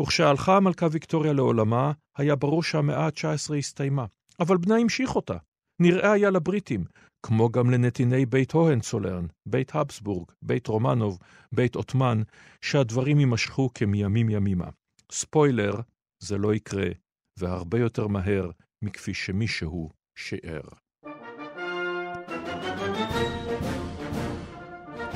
וכשהלכה 0.00 0.56
המלכה 0.56 0.86
ויקטוריה 0.90 1.32
לעולמה, 1.32 1.92
היה 2.16 2.36
ברור 2.36 2.62
שהמאה 2.62 3.06
ה-19 3.06 3.54
הסתיימה. 3.58 4.04
אבל 4.40 4.56
בנה 4.56 4.76
המשיך 4.76 5.16
אותה. 5.16 5.36
נראה 5.80 6.12
היה 6.12 6.30
לבריטים, 6.30 6.84
כמו 7.22 7.50
גם 7.50 7.70
לנתיני 7.70 8.26
בית 8.26 8.52
הוהנצולרן, 8.52 9.26
בית 9.46 9.74
הבסבורג, 9.74 10.26
בית 10.42 10.66
רומנוב, 10.66 11.18
בית 11.52 11.74
עות'מן, 11.74 12.22
שהדברים 12.60 13.20
יימשכו 13.20 13.70
כמימים 13.74 14.28
ימימה. 14.28 14.68
ספוילר, 15.12 15.74
זה 16.22 16.38
לא 16.38 16.54
יקרה, 16.54 16.88
והרבה 17.38 17.78
יותר 17.78 18.06
מהר 18.06 18.50
מכפי 18.82 19.14
שמישהו 19.14 19.90
שיער. 20.18 20.68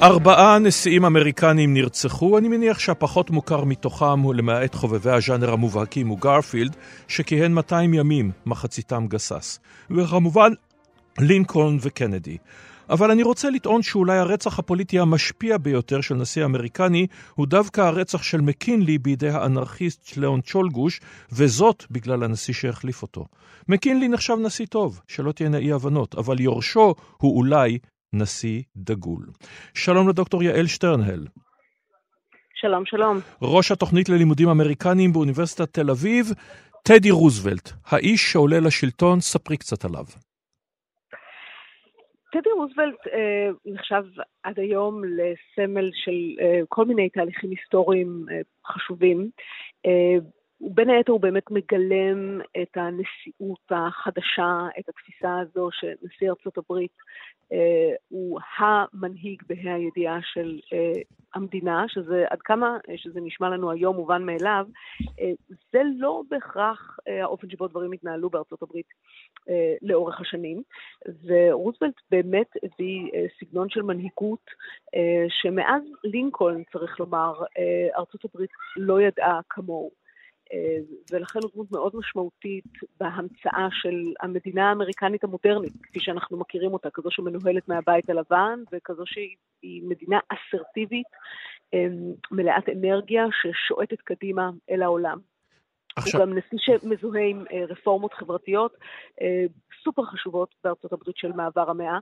ארבעה 0.03 0.59
נשיאים 0.59 1.05
אמריקנים 1.05 1.75
נרצחו, 1.75 2.39
אני 2.39 2.49
מניח 2.49 2.79
שהפחות 2.79 3.31
מוכר 3.31 3.65
מתוכם 3.65 4.21
הוא 4.21 4.35
למעט 4.35 4.75
חובבי 4.75 5.11
הז'אנר 5.11 5.53
המובהקים 5.53 6.09
הוא 6.09 6.19
גרפילד, 6.19 6.77
שכיהן 7.09 7.53
200 7.53 7.95
ימים, 7.95 8.31
מחציתם 8.47 9.07
גסס. 9.09 9.61
וכמובן, 9.91 10.53
לינקולן 11.19 11.77
וקנדי. 11.81 12.37
אבל 12.93 13.11
אני 13.11 13.23
רוצה 13.23 13.51
לטעון 13.51 13.83
שאולי 13.83 14.19
הרצח 14.19 14.59
הפוליטי 14.59 14.99
המשפיע 14.99 15.59
ביותר 15.59 16.01
של 16.01 16.15
נשיא 16.15 16.45
אמריקני 16.45 17.07
הוא 17.35 17.47
דווקא 17.47 17.81
הרצח 17.81 18.23
של 18.23 18.41
מקינלי 18.41 18.99
בידי 18.99 19.29
האנרכיסט 19.29 20.17
לאון 20.17 20.41
צ'ולגוש, 20.41 21.01
וזאת 21.33 21.85
בגלל 21.91 22.25
הנשיא 22.25 22.55
שהחליף 22.55 23.03
אותו. 23.03 23.27
מקינלי 23.69 24.09
נחשב 24.09 24.37
נשיא 24.41 24.67
טוב, 24.67 25.01
שלא 25.09 25.33
תהיינה 25.33 25.59
אי 25.59 25.73
הבנות, 25.73 26.15
אבל 26.15 26.41
יורשו 26.41 26.95
הוא 27.17 27.37
אולי 27.37 27.79
נשיא 28.13 28.63
דגול. 28.77 29.27
שלום 29.75 30.09
לדוקטור 30.09 30.43
יעל 30.43 30.67
שטרנהל. 30.67 31.27
שלום, 32.55 32.87
שלום. 32.87 33.21
ראש 33.43 33.73
התוכנית 33.73 34.09
ללימודים 34.09 34.49
אמריקניים 34.49 35.13
באוניברסיטת 35.13 35.73
תל 35.73 35.91
אביב, 35.91 36.33
טדי 36.83 37.11
רוזוולט, 37.11 37.73
האיש 37.87 38.33
שעולה 38.33 38.61
לשלטון, 38.61 39.21
ספרי 39.21 39.57
קצת 39.57 39.85
עליו. 39.85 40.05
טדי 42.33 42.51
רוזוולט 42.51 43.07
אה, 43.13 43.51
נחשב 43.67 44.05
עד 44.43 44.59
היום 44.59 45.03
לסמל 45.05 45.91
של 45.93 46.41
אה, 46.41 46.61
כל 46.69 46.85
מיני 46.85 47.09
תהליכים 47.09 47.51
היסטוריים 47.51 48.27
אה, 48.31 48.41
חשובים. 48.67 49.31
אה, 49.87 50.17
בין 50.71 50.91
היתר 50.91 51.13
הוא 51.13 51.21
באמת 51.21 51.51
מגלם 51.51 52.41
את 52.63 52.77
הנשיאות 52.77 53.71
החדשה, 53.71 54.69
את 54.79 54.89
התפיסה 54.89 55.39
הזו 55.39 55.69
שנשיא 55.73 56.31
ארצות 56.31 56.59
הברית 56.59 56.93
אה, 57.53 57.95
הוא 58.09 58.41
המנהיג 58.59 59.43
בה"א 59.49 59.75
הידיעה 59.75 60.19
של 60.23 60.61
אה, 60.73 61.03
המדינה, 61.35 61.85
שזה 61.89 62.25
עד 62.31 62.43
כמה 62.43 62.79
שזה 62.97 63.21
נשמע 63.21 63.49
לנו 63.49 63.71
היום 63.71 63.97
מובן 63.97 64.23
מאליו, 64.23 64.67
אה, 65.21 65.31
זה 65.73 65.83
לא 65.97 66.23
בהכרח 66.31 66.99
האופן 67.23 67.51
שבו 67.51 67.69
דברים 67.69 67.93
התנהלו 67.93 68.31
בארצות 68.31 68.63
הברית 68.63 68.87
לאורך 69.83 70.21
השנים, 70.21 70.63
ורוזוולט 71.25 71.95
באמת 72.11 72.47
הביא 72.63 73.11
סגנון 73.41 73.69
של 73.69 73.83
מנהיגות 73.83 74.51
שמאז 75.29 75.83
לינקולן, 76.05 76.63
צריך 76.73 77.01
לומר, 77.01 77.33
ארצות 77.97 78.25
הברית 78.25 78.51
לא 78.77 79.01
ידעה 79.01 79.41
כמוהו. 79.51 80.02
אה, 80.53 80.79
ולכן 81.13 81.39
הוא 81.43 81.51
דמות 81.55 81.73
מאוד 81.73 81.93
משמעותית 81.97 82.65
בהמצאה 83.01 83.69
של 83.71 84.13
המדינה 84.21 84.69
האמריקנית 84.69 85.25
המודרנית, 85.25 85.73
כפי 85.83 86.01
שאנחנו 86.01 86.39
מכירים 86.39 86.73
אותה, 86.73 86.91
כזו 86.91 87.11
שמנוהלת 87.11 87.69
מהבית 87.69 88.11
הלבן, 88.11 88.63
וכזו 88.73 89.03
שהיא 89.07 89.83
מדינה 89.89 90.19
אסרטיבית, 90.29 91.07
אה, 91.75 91.87
מלאת 92.31 92.69
אנרגיה, 92.69 93.25
ששועטת 93.33 94.01
קדימה 94.01 94.51
אל 94.71 94.83
העולם. 94.83 95.19
עכשיו... 95.97 96.21
הוא 96.21 96.29
גם 96.29 96.39
נשיא 96.39 96.59
שמזוהה 96.59 97.23
עם 97.23 97.45
אה, 97.53 97.65
רפורמות 97.69 98.15
חברתיות 98.15 98.77
סופר 99.85 100.05
חשובות 100.05 100.55
בארצות 100.65 100.93
הברית 100.93 101.17
של 101.17 101.33
מעבר 101.33 101.71
המאה. 101.71 101.99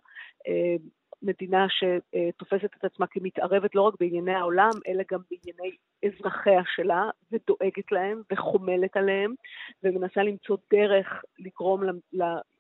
מדינה 1.23 1.67
שתופסת 1.69 2.71
את 2.79 2.85
עצמה 2.85 3.07
כמתערבת 3.07 3.75
לא 3.75 3.83
רק 3.83 3.95
בענייני 4.01 4.35
העולם, 4.35 4.71
אלא 4.89 5.03
גם 5.11 5.21
בענייני 5.31 5.77
אזרחיה 6.05 6.63
שלה, 6.75 7.11
ודואגת 7.33 7.93
להם, 7.93 8.23
וחומלת 8.33 8.97
עליהם, 8.97 9.35
ומנסה 9.83 10.23
למצוא 10.23 10.57
דרך 10.73 11.23
לגרום 11.39 11.83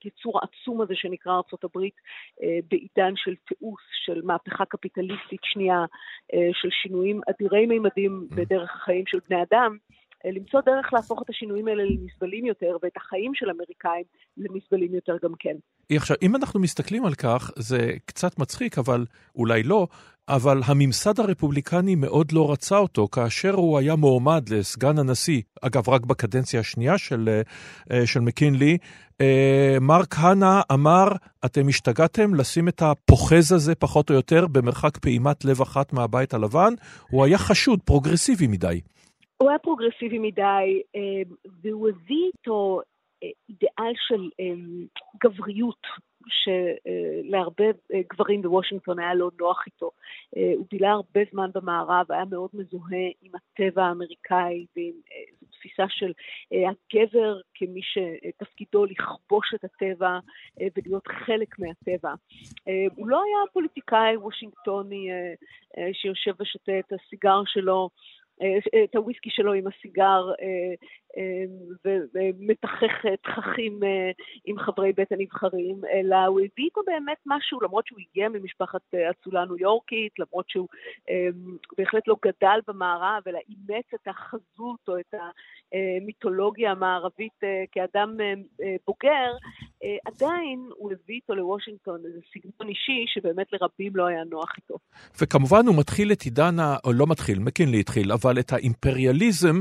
ליצור 0.04 0.38
העצום 0.38 0.80
הזה 0.80 0.94
שנקרא 0.94 1.32
הברית 1.64 1.94
אה, 2.42 2.58
בעידן 2.70 3.12
של 3.16 3.34
תיעוש, 3.48 3.82
של 4.04 4.22
מהפכה 4.24 4.64
קפיטליסטית 4.64 5.40
שנייה, 5.44 5.84
אה, 6.34 6.48
של 6.52 6.68
שינויים 6.70 7.20
אדירי 7.30 7.66
מימדים 7.66 8.26
mm. 8.30 8.36
בדרך 8.36 8.70
החיים 8.74 9.06
של 9.06 9.18
בני 9.28 9.42
אדם. 9.42 9.76
אה, 10.24 10.30
למצוא 10.30 10.60
דרך 10.60 10.92
להפוך 10.92 11.22
את 11.22 11.30
השינויים 11.30 11.68
האלה 11.68 11.84
לנסבלים 11.84 12.46
יותר, 12.46 12.76
ואת 12.82 12.96
החיים 12.96 13.34
של 13.34 13.50
אמריקאים 13.50 14.04
לנסבלים 14.36 14.94
יותר 14.94 15.16
גם 15.22 15.32
כן. 15.38 15.56
עכשיו, 15.96 16.16
אם 16.22 16.36
אנחנו 16.36 16.60
מסתכלים 16.60 17.04
על 17.04 17.14
כך, 17.14 17.50
זה 17.56 17.92
קצת 18.06 18.38
מצחיק, 18.38 18.78
אבל 18.78 19.04
אולי 19.36 19.62
לא, 19.62 19.86
אבל 20.28 20.60
הממסד 20.66 21.20
הרפובליקני 21.20 21.94
מאוד 21.94 22.32
לא 22.32 22.52
רצה 22.52 22.78
אותו 22.78 23.08
כאשר 23.08 23.54
הוא 23.54 23.78
היה 23.78 23.96
מועמד 23.96 24.48
לסגן 24.48 24.98
הנשיא, 24.98 25.40
אגב, 25.62 25.88
רק 25.88 26.04
בקדנציה 26.06 26.60
השנייה 26.60 26.98
של, 26.98 27.40
אה, 27.92 28.06
של 28.06 28.20
מקינלי, 28.20 28.78
אה, 29.20 29.76
מארק 29.80 30.00
האנה 30.10 30.60
אמר, 30.72 31.08
אתם 31.44 31.68
השתגעתם 31.68 32.34
לשים 32.34 32.68
את 32.68 32.82
הפוחז 32.82 33.52
הזה 33.52 33.74
פחות 33.74 34.10
או 34.10 34.14
יותר 34.14 34.46
במרחק 34.46 34.98
פעימת 34.98 35.44
לב 35.44 35.60
אחת 35.60 35.92
מהבית 35.92 36.34
הלבן, 36.34 36.74
הוא 37.10 37.24
היה 37.24 37.38
חשוד, 37.38 37.80
פרוגרסיבי 37.84 38.46
מדי. 38.46 38.80
הוא 39.36 39.50
היה 39.50 39.58
פרוגרסיבי 39.58 40.18
מדי, 40.18 40.82
אה, 40.96 41.00
והוא 41.62 41.88
הביא 41.88 42.30
איתו 42.34 42.80
אידיאל 43.22 43.92
של 44.08 44.30
גבריות 45.24 45.86
שלהרבה 46.28 47.64
אה, 47.64 48.00
גברים 48.12 48.42
בוושינגטון 48.42 48.98
היה 48.98 49.14
לא 49.14 49.30
נוח 49.40 49.62
איתו. 49.66 49.90
אה, 50.36 50.52
הוא 50.56 50.66
בילה 50.70 50.90
הרבה 50.90 51.20
זמן 51.32 51.50
במערב, 51.54 52.06
היה 52.08 52.24
מאוד 52.24 52.50
מזוהה 52.54 53.08
עם 53.22 53.32
הטבע 53.34 53.84
האמריקאי 53.84 54.66
ועם 54.76 54.94
אה, 55.12 55.46
תפיסה 55.50 55.84
של 55.88 56.12
הגבר 56.52 57.40
כמי 57.54 57.80
שתפקידו 57.82 58.84
לכבוש 58.84 59.54
את 59.54 59.64
הטבע 59.64 60.18
ולהיות 60.76 61.08
חלק 61.08 61.58
מהטבע. 61.58 62.14
הוא 62.96 63.08
לא 63.08 63.22
היה 63.22 63.52
פוליטיקאי 63.52 64.16
וושינגטוני 64.16 65.08
שיושב 65.92 66.32
ושותה 66.40 66.78
את 66.78 66.92
הסיגר 66.92 67.42
שלו 67.46 67.88
את 68.84 68.96
הוויסקי 68.96 69.30
שלו 69.30 69.52
עם 69.52 69.66
הסיגר 69.66 70.22
אה, 70.30 70.46
אה, 70.46 71.09
ומתחך 72.14 73.06
תככים 73.22 73.84
אה, 73.84 74.10
עם 74.44 74.58
חברי 74.58 74.92
בית 74.92 75.12
הנבחרים, 75.12 75.80
אלא 75.92 76.16
הוא 76.16 76.40
הביא 76.40 76.64
איתו 76.64 76.80
באמת 76.86 77.18
משהו, 77.26 77.60
למרות 77.60 77.86
שהוא 77.86 77.98
הגיע 78.10 78.28
ממשפחת 78.28 78.94
אצולה 79.10 79.44
ניו 79.44 79.58
יורקית, 79.58 80.12
למרות 80.18 80.50
שהוא 80.50 80.68
בהחלט 81.78 82.08
לא 82.08 82.16
גדל 82.24 82.60
במערב, 82.68 83.22
אלא 83.26 83.38
אימץ 83.48 83.84
את 83.94 84.08
החזות 84.08 84.80
או 84.88 84.98
את 84.98 85.14
המיתולוגיה 85.14 86.70
המערבית 86.70 87.40
כאדם 87.72 88.16
בוגר, 88.86 89.32
עדיין 90.06 90.68
הוא 90.76 90.92
הביא 90.92 91.14
איתו 91.14 91.34
לוושינגטון 91.34 92.00
איזה 92.06 92.18
סגנון 92.32 92.68
אישי 92.68 93.04
שבאמת 93.06 93.46
לרבים 93.52 93.96
לא 93.96 94.06
היה 94.06 94.24
נוח 94.24 94.52
איתו. 94.56 94.74
וכמובן 95.20 95.66
הוא 95.66 95.78
מתחיל 95.78 96.12
את 96.12 96.22
עידן. 96.22 96.56
או 96.84 96.92
לא 96.92 97.06
מתחיל, 97.06 97.38
מקינלי 97.38 97.80
התחיל, 97.80 98.12
אבל 98.12 98.38
את 98.38 98.52
האימפריאליזם, 98.52 99.60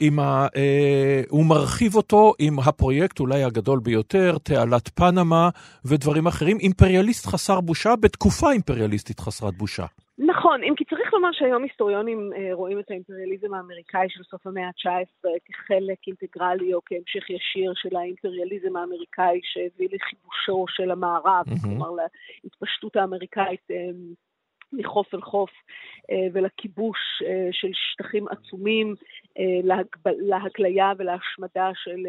עם 0.00 0.18
ה, 0.18 0.46
אה, 0.56 1.22
הוא 1.28 1.46
מרחיב 1.46 1.94
אותו 1.94 2.32
עם 2.38 2.58
הפרויקט 2.58 3.20
אולי 3.20 3.44
הגדול 3.44 3.80
ביותר, 3.80 4.36
תעלת 4.42 4.88
פנמה 4.88 5.48
ודברים 5.84 6.26
אחרים. 6.26 6.56
אימפריאליסט 6.60 7.26
חסר 7.26 7.60
בושה 7.60 7.96
בתקופה 7.96 8.52
אימפריאליסטית 8.52 9.20
חסרת 9.20 9.54
בושה. 9.54 9.86
נכון, 10.18 10.64
אם 10.64 10.74
כי 10.76 10.84
צריך 10.84 11.12
לומר 11.12 11.28
שהיום 11.32 11.62
היסטוריונים 11.62 12.30
אה, 12.36 12.50
רואים 12.52 12.78
את 12.78 12.90
האימפריאליזם 12.90 13.54
האמריקאי 13.54 14.06
של 14.08 14.22
סוף 14.22 14.46
המאה 14.46 14.66
ה-19 14.66 15.28
כחלק 15.44 15.98
אינטגרלי 16.06 16.74
או 16.74 16.80
כהמשך 16.86 17.30
ישיר 17.30 17.72
של 17.74 17.96
האימפריאליזם 17.96 18.76
האמריקאי 18.76 19.40
שהביא 19.42 19.88
לחיבושו 19.92 20.64
של 20.68 20.90
המערב, 20.90 21.44
mm-hmm. 21.46 21.62
כלומר 21.62 21.90
להתפשטות 22.44 22.96
האמריקאית 22.96 23.70
אה, 23.70 23.76
מחוף 24.72 25.14
אל 25.14 25.20
חוף 25.20 25.50
אה, 26.10 26.26
ולכיבוש 26.32 26.98
אה, 27.26 27.48
של 27.52 27.70
שטחים 27.72 28.28
עצומים, 28.28 28.94
אה, 29.38 29.76
להגליה 30.18 30.92
ולהשמדה 30.98 31.70
של 31.74 32.06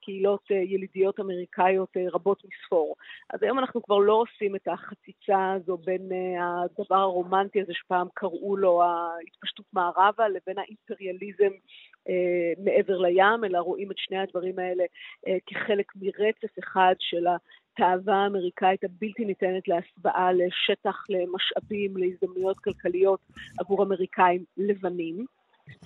קהילות 0.00 0.50
ילידיות 0.50 1.20
אמריקאיות 1.20 1.96
רבות 2.12 2.42
מספור. 2.44 2.94
אז 3.30 3.42
היום 3.42 3.58
אנחנו 3.58 3.82
כבר 3.82 3.98
לא 3.98 4.12
עושים 4.12 4.56
את 4.56 4.68
החציצה 4.68 5.52
הזו 5.52 5.76
בין 5.76 6.08
הדבר 6.40 6.96
הרומנטי 6.96 7.62
הזה 7.62 7.72
שפעם 7.74 8.06
קראו 8.14 8.56
לו 8.56 8.82
ההתפשטות 8.82 9.66
מערבה 9.72 10.28
לבין 10.28 10.58
האימפריאליזם 10.58 11.50
מעבר 12.64 12.98
לים, 12.98 13.44
אלא 13.44 13.58
רואים 13.58 13.90
את 13.90 13.98
שני 13.98 14.18
הדברים 14.18 14.58
האלה 14.58 14.84
כחלק 15.46 15.92
מרצף 15.96 16.58
אחד 16.58 16.94
של 16.98 17.26
התאווה 17.76 18.16
האמריקאית 18.16 18.84
הבלתי 18.84 19.24
ניתנת 19.24 19.68
להסבעה 19.68 20.32
לשטח, 20.32 21.04
למשאבים, 21.08 21.96
להזדמנויות 21.96 22.58
כלכליות 22.58 23.20
עבור 23.58 23.82
אמריקאים 23.82 24.44
לבנים. 24.56 25.26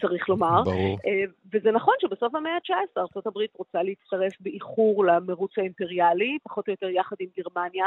צריך 0.00 0.28
לומר. 0.28 0.62
ברור. 0.64 0.99
אה, 1.06 1.25
וזה 1.52 1.70
נכון 1.70 1.94
שבסוף 2.00 2.35
המאה 2.35 2.52
ה-19 2.52 3.00
ארה"ב 3.16 3.38
רוצה 3.56 3.82
להצטרף 3.82 4.32
באיחור 4.40 5.04
למרוץ 5.04 5.59
האימפריאלי, 5.59 6.38
פחות 6.42 6.68
או 6.68 6.73
יותר 6.73 6.88
יחד 6.88 7.16
עם 7.20 7.28
גרמניה. 7.38 7.87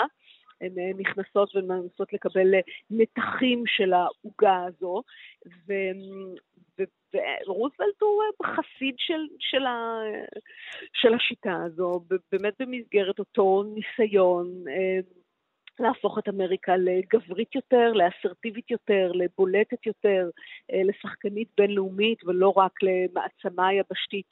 הן 0.62 0.80
אה, 0.80 0.92
נכנסות 0.98 1.56
ומנסות 1.56 2.14
לקבל 2.14 2.54
נתחים 2.92 3.64
של 3.68 3.94
העוגה 3.94 4.66
הזו, 4.66 5.04
ו... 5.68 5.74
ורוזוולט 7.14 8.02
הוא 8.02 8.22
אה, 8.24 8.56
חסיד 8.56 8.96
של, 8.98 9.28
של, 9.40 9.64
של 10.94 11.14
השיטה 11.14 11.64
הזו, 11.66 11.92
באמת 12.32 12.54
במסגרת 12.60 13.20
אותו 13.20 13.64
ניסיון 13.64 14.48
אה, 14.68 15.00
להפוך 15.80 16.20
את 16.20 16.28
אמריקה 16.30 16.78
לגברית 16.78 17.56
יותר, 17.56 17.94
לאסרטיבית 17.94 18.72
יותר, 18.72 19.12
לבולטת 19.14 19.86
יותר, 19.86 20.30
אה, 20.72 20.82
לשחקנית 20.84 21.48
בינלאומית 21.58 22.24
ולא 22.24 22.54
רק 22.56 22.72
למעצמה 22.84 23.74
יבשתית 23.74 24.28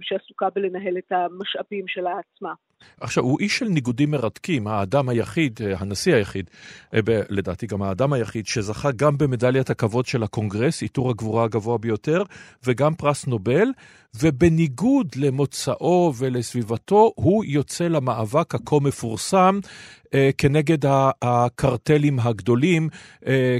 שעסוקה 0.00 0.46
בלנהל 0.54 0.98
את 0.98 1.12
המשאבים 1.12 1.84
שלה 1.88 2.10
עצמה. 2.18 2.52
עכשיו, 3.00 3.24
הוא 3.24 3.40
איש 3.40 3.58
של 3.58 3.68
ניגודים 3.68 4.10
מרתקים, 4.10 4.66
האדם 4.66 5.08
היחיד, 5.08 5.60
אה, 5.64 5.74
הנשיא 5.78 6.14
היחיד, 6.14 6.50
אה, 6.94 7.00
לדעתי 7.28 7.66
גם 7.66 7.82
האדם 7.82 8.12
היחיד, 8.12 8.46
שזכה 8.46 8.90
גם 8.92 9.18
במדליית 9.18 9.70
הכבוד 9.70 10.06
של 10.06 10.22
הקונגרס, 10.22 10.82
עיטור 10.82 11.10
הגבורה 11.10 11.44
הגבוה 11.44 11.78
ביותר, 11.78 12.22
וגם 12.64 12.94
פרס 12.94 13.26
נובל, 13.26 13.68
ובניגוד 14.20 15.08
למוצאו 15.16 16.12
ולסביבתו, 16.18 17.12
הוא 17.14 17.44
יוצא 17.44 17.88
למאבק 17.88 18.54
הכה 18.54 18.76
מפורסם 18.82 19.58
אה, 20.14 20.30
כנגד 20.38 20.78
הקרטלים 21.22 22.18
הגדולים, 22.20 22.88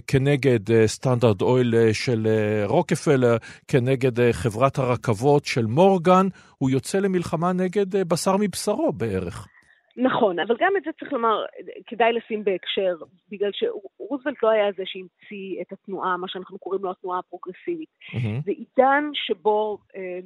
כנגד 0.07 0.87
סטנדרט 0.87 1.43
אויל 1.43 1.93
של 1.93 2.27
רוקפלר, 2.65 3.37
כנגד 3.69 4.33
חברת 4.33 4.79
הרכבות 4.79 5.45
של 5.45 5.67
מורגן, 5.77 6.27
הוא 6.59 6.71
יוצא 6.71 6.99
למלחמה 6.99 7.53
נגד 7.53 7.97
אה, 7.97 8.05
בשר 8.05 8.37
מבשרו 8.41 8.93
בערך. 8.93 9.49
נכון, 9.97 10.39
אבל 10.39 10.57
גם 10.61 10.73
את 10.77 10.83
זה 10.85 10.91
צריך 10.99 11.13
לומר, 11.13 11.45
כדאי 11.87 12.13
לשים 12.13 12.45
בהקשר, 12.45 12.95
בגלל 13.31 13.51
שרוזוולט 13.53 14.43
לא 14.43 14.51
היה 14.51 14.73
זה 14.77 14.83
שהמציא 14.87 15.63
את 15.63 15.73
התנועה, 15.73 16.17
מה 16.17 16.29
שאנחנו 16.29 16.59
קוראים 16.59 16.85
לו 16.85 16.91
התנועה 16.91 17.19
הפרוגרסיבית. 17.19 17.89
Mm-hmm. 17.89 18.45
זה 18.45 18.51
עידן 18.51 19.05
שבו 19.15 19.79
אה, 19.97 20.21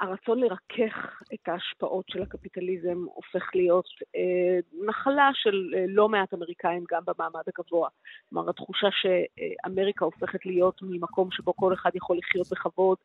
הרצון 0.00 0.40
לרכך 0.40 1.22
את 1.34 1.48
ההשפעות 1.48 2.04
של 2.08 2.22
הקפיטליזם 2.22 3.04
הופך 3.14 3.50
להיות 3.54 3.86
אה, 4.16 4.58
נחלה 4.86 5.30
של 5.34 5.74
אה, 5.76 5.84
לא 5.88 6.08
מעט 6.08 6.34
אמריקאים 6.34 6.84
גם 6.90 7.02
במעמד 7.06 7.42
הגבוה. 7.46 7.88
כלומר, 8.28 8.50
התחושה 8.50 8.88
שאמריקה 8.90 10.04
הופכת 10.04 10.46
להיות 10.46 10.82
ממקום 10.82 11.30
שבו 11.30 11.56
כל 11.56 11.74
אחד 11.74 11.90
יכול 11.94 12.18
לחיות 12.18 12.46
בכבוד 12.50 12.98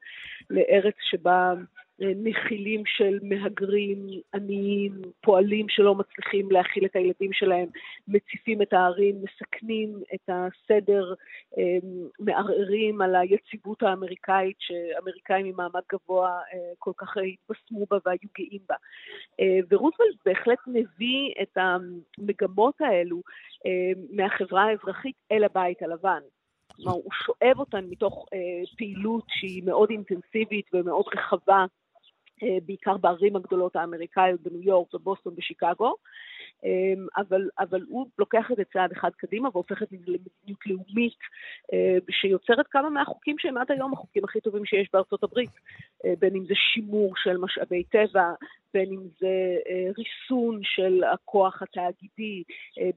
לארץ 0.50 0.96
שבה 1.02 1.54
נחילים 2.00 2.84
של 2.86 3.20
מהגרים 3.22 4.08
עניים, 4.34 5.02
פועלים 5.22 5.66
שלא 5.70 5.96
מצליחים 5.96 6.52
להכיל 6.52 6.86
את 6.86 6.96
הילדים 6.96 7.34
שלהם, 7.34 7.68
מציפים 8.08 8.62
את 8.62 8.74
הערים, 8.74 9.16
מסכנים 9.24 10.00
את 10.14 10.30
הסדר, 10.30 11.14
אמ, 11.58 12.08
מערערים 12.20 13.02
על 13.02 13.16
היציבות 13.16 13.84
האמריקאית 13.84 14.58
שאמריקאים 14.60 15.46
ממעמד 15.46 15.82
גבוה 15.92 16.30
אה, 16.30 16.60
כל 16.80 16.92
כך 16.98 17.18
התבשמו 17.18 17.86
בה 17.90 17.98
והיו 18.06 18.30
גאים 18.38 18.62
בה. 18.70 18.76
אה, 19.40 19.60
ורוזוולט 19.70 20.16
בהחלט 20.26 20.60
מביא 20.68 21.34
את 21.42 21.58
המגמות 21.58 22.82
האלו 22.82 23.22
אה, 23.66 24.02
מהחברה 24.12 24.64
האזרחית 24.64 25.16
אל 25.32 25.44
הבית 25.44 25.82
הלבן. 25.82 26.22
כלומר, 26.76 26.92
הוא 26.92 27.12
שואב 27.14 27.60
אותן 27.60 27.86
מתוך 27.90 28.26
אה, 28.34 28.40
פעילות 28.78 29.24
שהיא 29.28 29.64
מאוד 29.66 29.90
אינטנסיבית 29.90 30.66
ומאוד 30.74 31.06
רחבה 31.14 31.60
אה, 31.60 31.66
בעיקר 32.66 32.98
בערים 32.98 33.36
הגדולות 33.36 33.76
האמריקאיות 33.76 34.42
בניו 34.42 34.64
יורק, 34.64 34.94
בבוסטון, 34.94 35.36
בשיקגו, 35.36 35.96
אמ, 36.64 37.08
אבל, 37.18 37.50
אבל 37.60 37.82
הוא 37.90 38.08
לוקח 38.20 38.52
את 38.52 38.58
זה 38.58 38.64
צעד 38.74 38.92
אחד 38.92 39.10
קדימה 39.18 39.50
והופך 39.54 39.84
את 39.84 39.90
זה 39.90 39.98
למדיניות 39.98 40.66
לאומית 40.66 41.20
אה, 41.74 41.98
שיוצרת 42.10 42.68
כמה 42.68 42.90
מהחוקים 42.90 43.36
שהם 43.40 43.58
עד 43.58 43.72
היום 43.72 43.94
החוקים 43.94 44.24
הכי 44.24 44.42
טובים 44.42 44.66
שיש 44.66 44.90
בארצות 44.94 45.24
הברית, 45.24 45.50
אה, 46.06 46.14
בין 46.20 46.36
אם 46.36 46.46
זה 46.46 46.54
שימור 46.74 47.14
של 47.16 47.38
משאבי 47.38 47.84
טבע, 47.84 48.34
בין 48.74 48.90
אם 48.92 49.02
זה 49.20 49.58
ריסון 49.98 50.60
של 50.64 51.04
הכוח 51.14 51.62
התאגידי, 51.62 52.44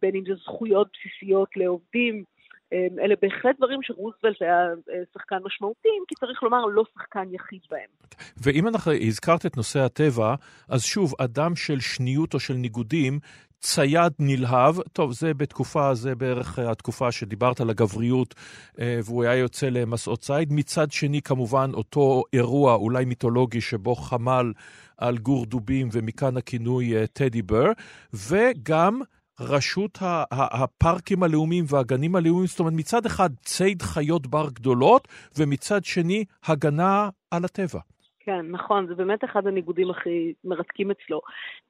בין 0.03 0.15
אם 0.17 0.25
זה 0.25 0.35
זכויות 0.35 0.89
בסיסיות 0.93 1.57
לעובדים, 1.57 2.25
אלה 2.73 3.15
בהחלט 3.23 3.57
דברים 3.57 3.83
שרוזוולט 3.83 4.43
היה 4.43 4.61
אה, 4.91 5.03
שחקן 5.15 5.37
משמעותי, 5.45 5.89
כי 6.09 6.15
צריך 6.15 6.43
לומר, 6.43 6.67
לא 6.67 6.85
שחקן 6.95 7.25
יחיד 7.33 7.61
בהם. 7.71 7.89
ואם 8.37 8.69
אנחנו 8.69 8.93
הזכרת 8.93 9.47
את 9.47 9.57
נושא 9.57 9.81
הטבע, 9.81 10.35
אז 10.69 10.85
שוב, 10.85 11.15
אדם 11.19 11.57
של 11.57 11.81
שניות 11.81 12.35
או 12.35 12.41
של 12.41 12.55
ניגודים, 12.55 13.19
צייד 13.61 14.13
נלהב, 14.19 14.75
טוב, 14.93 15.13
זה 15.13 15.35
בתקופה, 15.35 15.95
זה 15.95 16.15
בערך 16.15 16.59
התקופה 16.59 17.13
שדיברת 17.13 17.61
על 17.61 17.71
הגבריות, 17.71 18.35
אה, 18.81 18.99
והוא 19.05 19.25
היה 19.25 19.35
יוצא 19.35 19.69
למסעות 19.69 20.21
ציד. 20.21 20.53
מצד 20.53 20.93
שני, 20.93 21.23
כמובן, 21.23 21.71
אותו 21.75 22.23
אירוע, 22.33 22.75
אולי 22.75 23.05
מיתולוגי, 23.05 23.61
שבו 23.61 23.95
חמל 23.95 24.53
על 24.99 25.19
גור 25.19 25.47
דובים, 25.47 25.89
ומכאן 25.93 26.37
הכינוי 26.37 27.07
טדי 27.13 27.43
בר, 27.43 27.71
וגם 28.15 29.01
רשות 29.41 29.99
הפארקים 30.33 31.23
הלאומיים 31.23 31.65
והגנים 31.69 32.17
הלאומיים, 32.17 32.47
זאת 32.47 32.61
אומרת, 32.61 32.73
מצד 32.77 33.07
אחד 33.07 33.31
ציד 33.45 33.83
חיות 33.83 34.27
בר 34.27 34.49
גדולות, 34.51 35.09
ומצד 35.39 35.85
שני 35.85 36.25
הגנה 36.49 37.09
על 37.31 37.45
הטבע. 37.45 37.81
כן, 38.25 38.51
נכון, 38.51 38.87
זה 38.87 38.95
באמת 38.95 39.25
אחד 39.25 39.47
הניגודים 39.47 39.91
הכי 39.91 40.33
מרתקים 40.45 40.91
אצלו, 40.91 41.21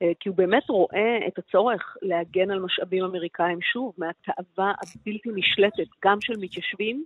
אה, 0.03 0.13
כי 0.21 0.29
הוא 0.29 0.37
באמת 0.37 0.71
רואה 0.71 1.19
את 1.29 1.39
הצורך 1.39 1.97
להגן 2.03 2.51
על 2.51 2.61
משאבים 2.61 3.05
אמריקאים, 3.05 3.59
שוב, 3.63 3.95
מהתאווה 3.99 4.73
הבלתי 4.83 5.29
נשלטת, 5.35 5.89
גם 6.05 6.21
של 6.21 6.35
מתיישבים, 6.41 7.05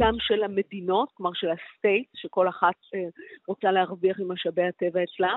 גם 0.00 0.14
של 0.18 0.42
המדינות, 0.42 1.08
כלומר 1.14 1.30
של 1.34 1.48
הסטייט, 1.50 2.08
שכל 2.14 2.48
אחת 2.48 2.74
אה, 2.94 3.00
רוצה 3.48 3.70
להרוויח 3.70 4.20
עם 4.20 4.32
משאבי 4.32 4.62
הטבע 4.62 5.00
אצלה, 5.04 5.34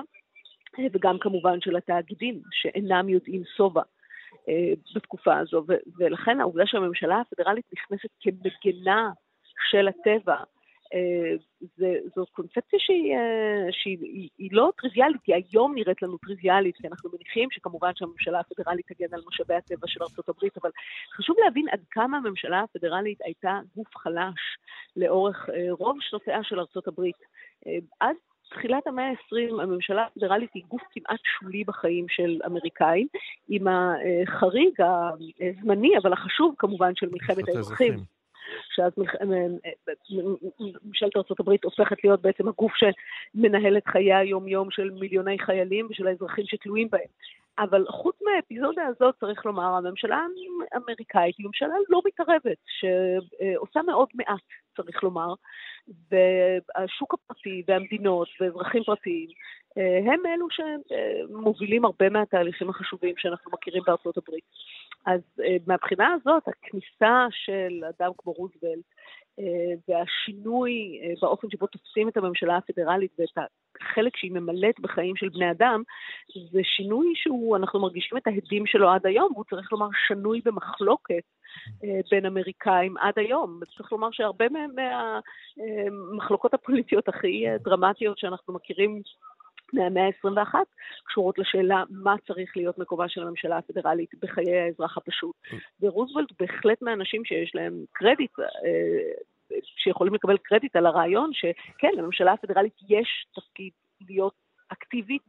אה, 0.78 0.84
וגם 0.92 1.18
כמובן 1.20 1.60
של 1.60 1.76
התאגידים, 1.76 2.42
שאינם 2.52 3.08
יודעים 3.08 3.42
שובע. 3.56 3.82
אה, 4.48 4.72
בתקופה 4.94 5.38
הזו, 5.38 5.64
ולכן 5.98 6.40
העובדה 6.40 6.66
שהממשלה 6.66 7.20
הפדרלית 7.20 7.64
נכנסת 7.72 8.08
כמגנה 8.20 9.10
של 9.70 9.88
הטבע, 9.88 10.36
אה, 10.94 11.36
זה, 11.76 11.98
זו 12.16 12.24
קונספציה 12.32 12.78
שהיא, 12.78 13.14
אה, 13.14 13.72
שהיא 13.72 13.98
היא, 14.00 14.28
היא 14.38 14.48
לא 14.52 14.72
טריוויאלית, 14.76 15.20
היא 15.26 15.34
היום 15.34 15.74
נראית 15.74 16.02
לנו 16.02 16.18
טריוויאלית, 16.18 16.76
כי 16.76 16.88
אנחנו 16.88 17.10
מניחים 17.12 17.48
שכמובן 17.50 17.90
שהממשלה 17.94 18.40
הפדרלית 18.40 18.86
תגן 18.86 19.14
על 19.14 19.20
משאבי 19.26 19.54
הטבע 19.54 19.86
של 19.86 20.02
ארה"ב, 20.02 20.48
אבל 20.62 20.70
חשוב 21.16 21.36
להבין 21.44 21.66
עד 21.72 21.80
כמה 21.90 22.16
הממשלה 22.16 22.60
הפדרלית 22.60 23.18
הייתה 23.24 23.60
גוף 23.76 23.96
חלש 23.96 24.40
לאורך 24.96 25.48
רוב 25.70 25.96
שנותיה 26.00 26.42
של 26.42 26.58
ארה"ב. 26.58 27.02
עד 28.00 28.16
תחילת 28.50 28.86
המאה 28.86 29.08
ה-20 29.08 29.62
הממשלה 29.62 30.06
הפדרלית 30.06 30.50
היא 30.54 30.62
גוף 30.68 30.82
כמעט 30.90 31.20
שולי 31.24 31.64
בחיים 31.64 32.06
של 32.08 32.40
אמריקאים, 32.46 33.06
עם 33.48 33.66
החריג 33.68 34.80
הזמני, 34.80 35.98
אבל 36.02 36.12
החשוב 36.12 36.54
כמובן, 36.58 36.92
של 36.94 37.08
מלחמת 37.12 37.48
האזרחים. 37.48 37.94
שאז 38.74 38.92
ממשלת 40.84 41.16
ארה"ב 41.16 41.50
הופכת 41.64 42.04
להיות 42.04 42.22
בעצם 42.22 42.48
הגוף 42.48 42.72
שמנהל 42.74 43.76
את 43.76 43.86
חיי 43.86 44.14
היום-יום 44.14 44.70
של 44.70 44.90
מיליוני 44.90 45.38
חיילים 45.38 45.86
ושל 45.90 46.06
האזרחים 46.06 46.44
שתלויים 46.46 46.88
בהם. 46.90 47.08
אבל 47.58 47.84
חוץ 47.88 48.16
מהאפיזודה 48.22 48.86
הזאת, 48.86 49.14
צריך 49.20 49.46
לומר, 49.46 49.74
הממשלה 49.74 50.20
האמריקאית 50.72 51.34
היא 51.38 51.46
ממשלה 51.46 51.74
לא 51.88 52.00
מתערבת, 52.06 52.58
שעושה 52.66 53.82
מאוד 53.82 54.08
מעט, 54.14 54.40
צריך 54.82 55.02
לומר, 55.02 55.34
והשוק 56.10 57.14
הפרטי 57.14 57.62
והמדינות 57.68 58.28
ואזרחים 58.40 58.82
פרטיים 58.84 59.28
אה, 59.78 60.12
הם 60.12 60.20
אלו 60.26 60.46
שמובילים 60.50 61.84
הרבה 61.84 62.10
מהתהליכים 62.10 62.70
החשובים 62.70 63.14
שאנחנו 63.18 63.50
מכירים 63.52 63.82
בארצות 63.86 64.16
הברית. 64.16 64.44
אז 65.06 65.20
אה, 65.44 65.56
מהבחינה 65.66 66.08
הזאת, 66.20 66.48
הכניסה 66.48 67.26
של 67.30 67.84
אדם 67.84 68.10
כמו 68.18 68.32
רוזוולט 68.32 68.84
והשינוי 69.88 71.00
באופן 71.22 71.50
שבו 71.50 71.66
תופסים 71.66 72.08
את 72.08 72.16
הממשלה 72.16 72.56
הפדרלית 72.56 73.12
ואת 73.18 73.28
החלק 73.80 74.16
שהיא 74.16 74.32
ממלאת 74.32 74.80
בחיים 74.80 75.16
של 75.16 75.28
בני 75.28 75.50
אדם, 75.50 75.82
זה 76.52 76.60
שינוי 76.62 77.12
שהוא, 77.16 77.56
אנחנו 77.56 77.80
מרגישים 77.80 78.18
את 78.18 78.26
ההדים 78.26 78.66
שלו 78.66 78.90
עד 78.90 79.06
היום, 79.06 79.32
והוא 79.32 79.44
צריך 79.50 79.72
לומר 79.72 79.88
שנוי 80.08 80.40
במחלוקת 80.44 81.22
אה, 81.84 82.00
בין 82.10 82.26
אמריקאים 82.26 82.96
עד 82.98 83.14
היום. 83.16 83.60
צריך 83.76 83.92
לומר 83.92 84.08
שהרבה 84.12 84.44
מהמחלוקות 85.56 86.54
הפוליטיות 86.54 87.08
הכי 87.08 87.48
אה, 87.48 87.58
דרמטיות 87.58 88.18
שאנחנו 88.18 88.54
מכירים 88.54 89.02
מהמאה 89.74 90.06
ה-21 90.06 90.54
קשורות 91.04 91.38
לשאלה 91.38 91.84
מה 91.90 92.14
צריך 92.26 92.56
להיות 92.56 92.78
מקומה 92.78 93.08
של 93.08 93.22
הממשלה 93.22 93.58
הפדרלית 93.58 94.10
בחיי 94.22 94.60
האזרח 94.60 94.96
הפשוט. 94.96 95.36
ורוזוולט 95.80 96.28
בהחלט 96.40 96.82
מהאנשים 96.82 97.24
שיש 97.24 97.54
להם 97.54 97.84
קרדיט 97.92 98.38
אה, 98.38 99.56
שיכולים 99.76 100.14
לקבל 100.14 100.36
קרדיט 100.36 100.76
על 100.76 100.86
הרעיון 100.86 101.30
שכן, 101.32 101.90
לממשלה 101.96 102.32
הפדרלית 102.32 102.74
יש 102.88 103.26
תפקיד 103.34 103.72
להיות 104.08 104.34
אקטיבית 104.68 105.22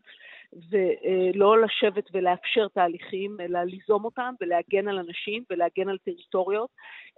ולא 0.54 1.62
לשבת 1.62 2.10
ולאפשר 2.14 2.68
תהליכים, 2.74 3.38
אלא 3.40 3.60
ליזום 3.64 4.06
אותם 4.06 4.34
ולהגן 4.42 4.88
על 4.88 5.00
אנשים 5.00 5.44
ולהגן 5.50 5.90
על 5.90 5.98
טריטוריות 6.06 6.70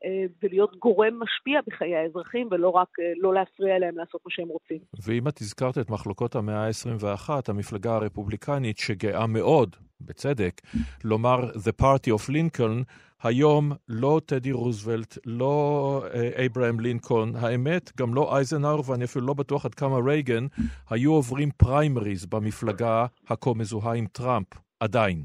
אה, 0.05 0.25
ולהיות 0.43 0.75
גורם 0.75 1.19
משפיע 1.19 1.59
בחיי 1.67 1.95
האזרחים 1.95 2.47
ולא 2.51 2.69
רק 2.69 2.87
אה, 2.99 3.11
לא 3.17 3.33
להפריע 3.33 3.79
להם 3.79 3.97
לעשות 3.97 4.21
מה 4.25 4.31
שהם 4.31 4.47
רוצים. 4.47 4.77
ואם 5.05 5.27
את 5.27 5.41
הזכרת 5.41 5.77
את 5.77 5.89
מחלוקות 5.89 6.35
המאה 6.35 6.67
ה-21, 6.67 7.29
המפלגה 7.47 7.95
הרפובליקנית 7.95 8.77
שגאה 8.77 9.27
מאוד, 9.27 9.75
בצדק, 10.01 10.61
לומר 11.03 11.49
The 11.49 11.81
Party 11.81 12.09
of 12.09 12.29
Lincoln, 12.29 12.83
היום 13.23 13.71
לא 13.89 14.21
טדי 14.25 14.51
רוזוולט, 14.51 15.17
לא 15.25 16.05
אה, 16.13 16.45
אברהם 16.45 16.79
לינקולן, 16.79 17.35
האמת, 17.35 17.91
גם 17.97 18.13
לא 18.13 18.35
אייזנהאור, 18.35 18.91
ואני 18.91 19.03
אפילו 19.03 19.25
לא 19.25 19.33
בטוח 19.33 19.65
עד 19.65 19.75
כמה 19.75 19.97
רייגן, 20.05 20.45
היו 20.89 21.13
עוברים 21.13 21.49
פריימריז 21.51 22.25
במפלגה 22.25 23.05
הכה 23.29 23.49
מזוהה 23.55 23.95
עם 23.95 24.05
טראמפ, 24.05 24.47
עדיין. 24.79 25.23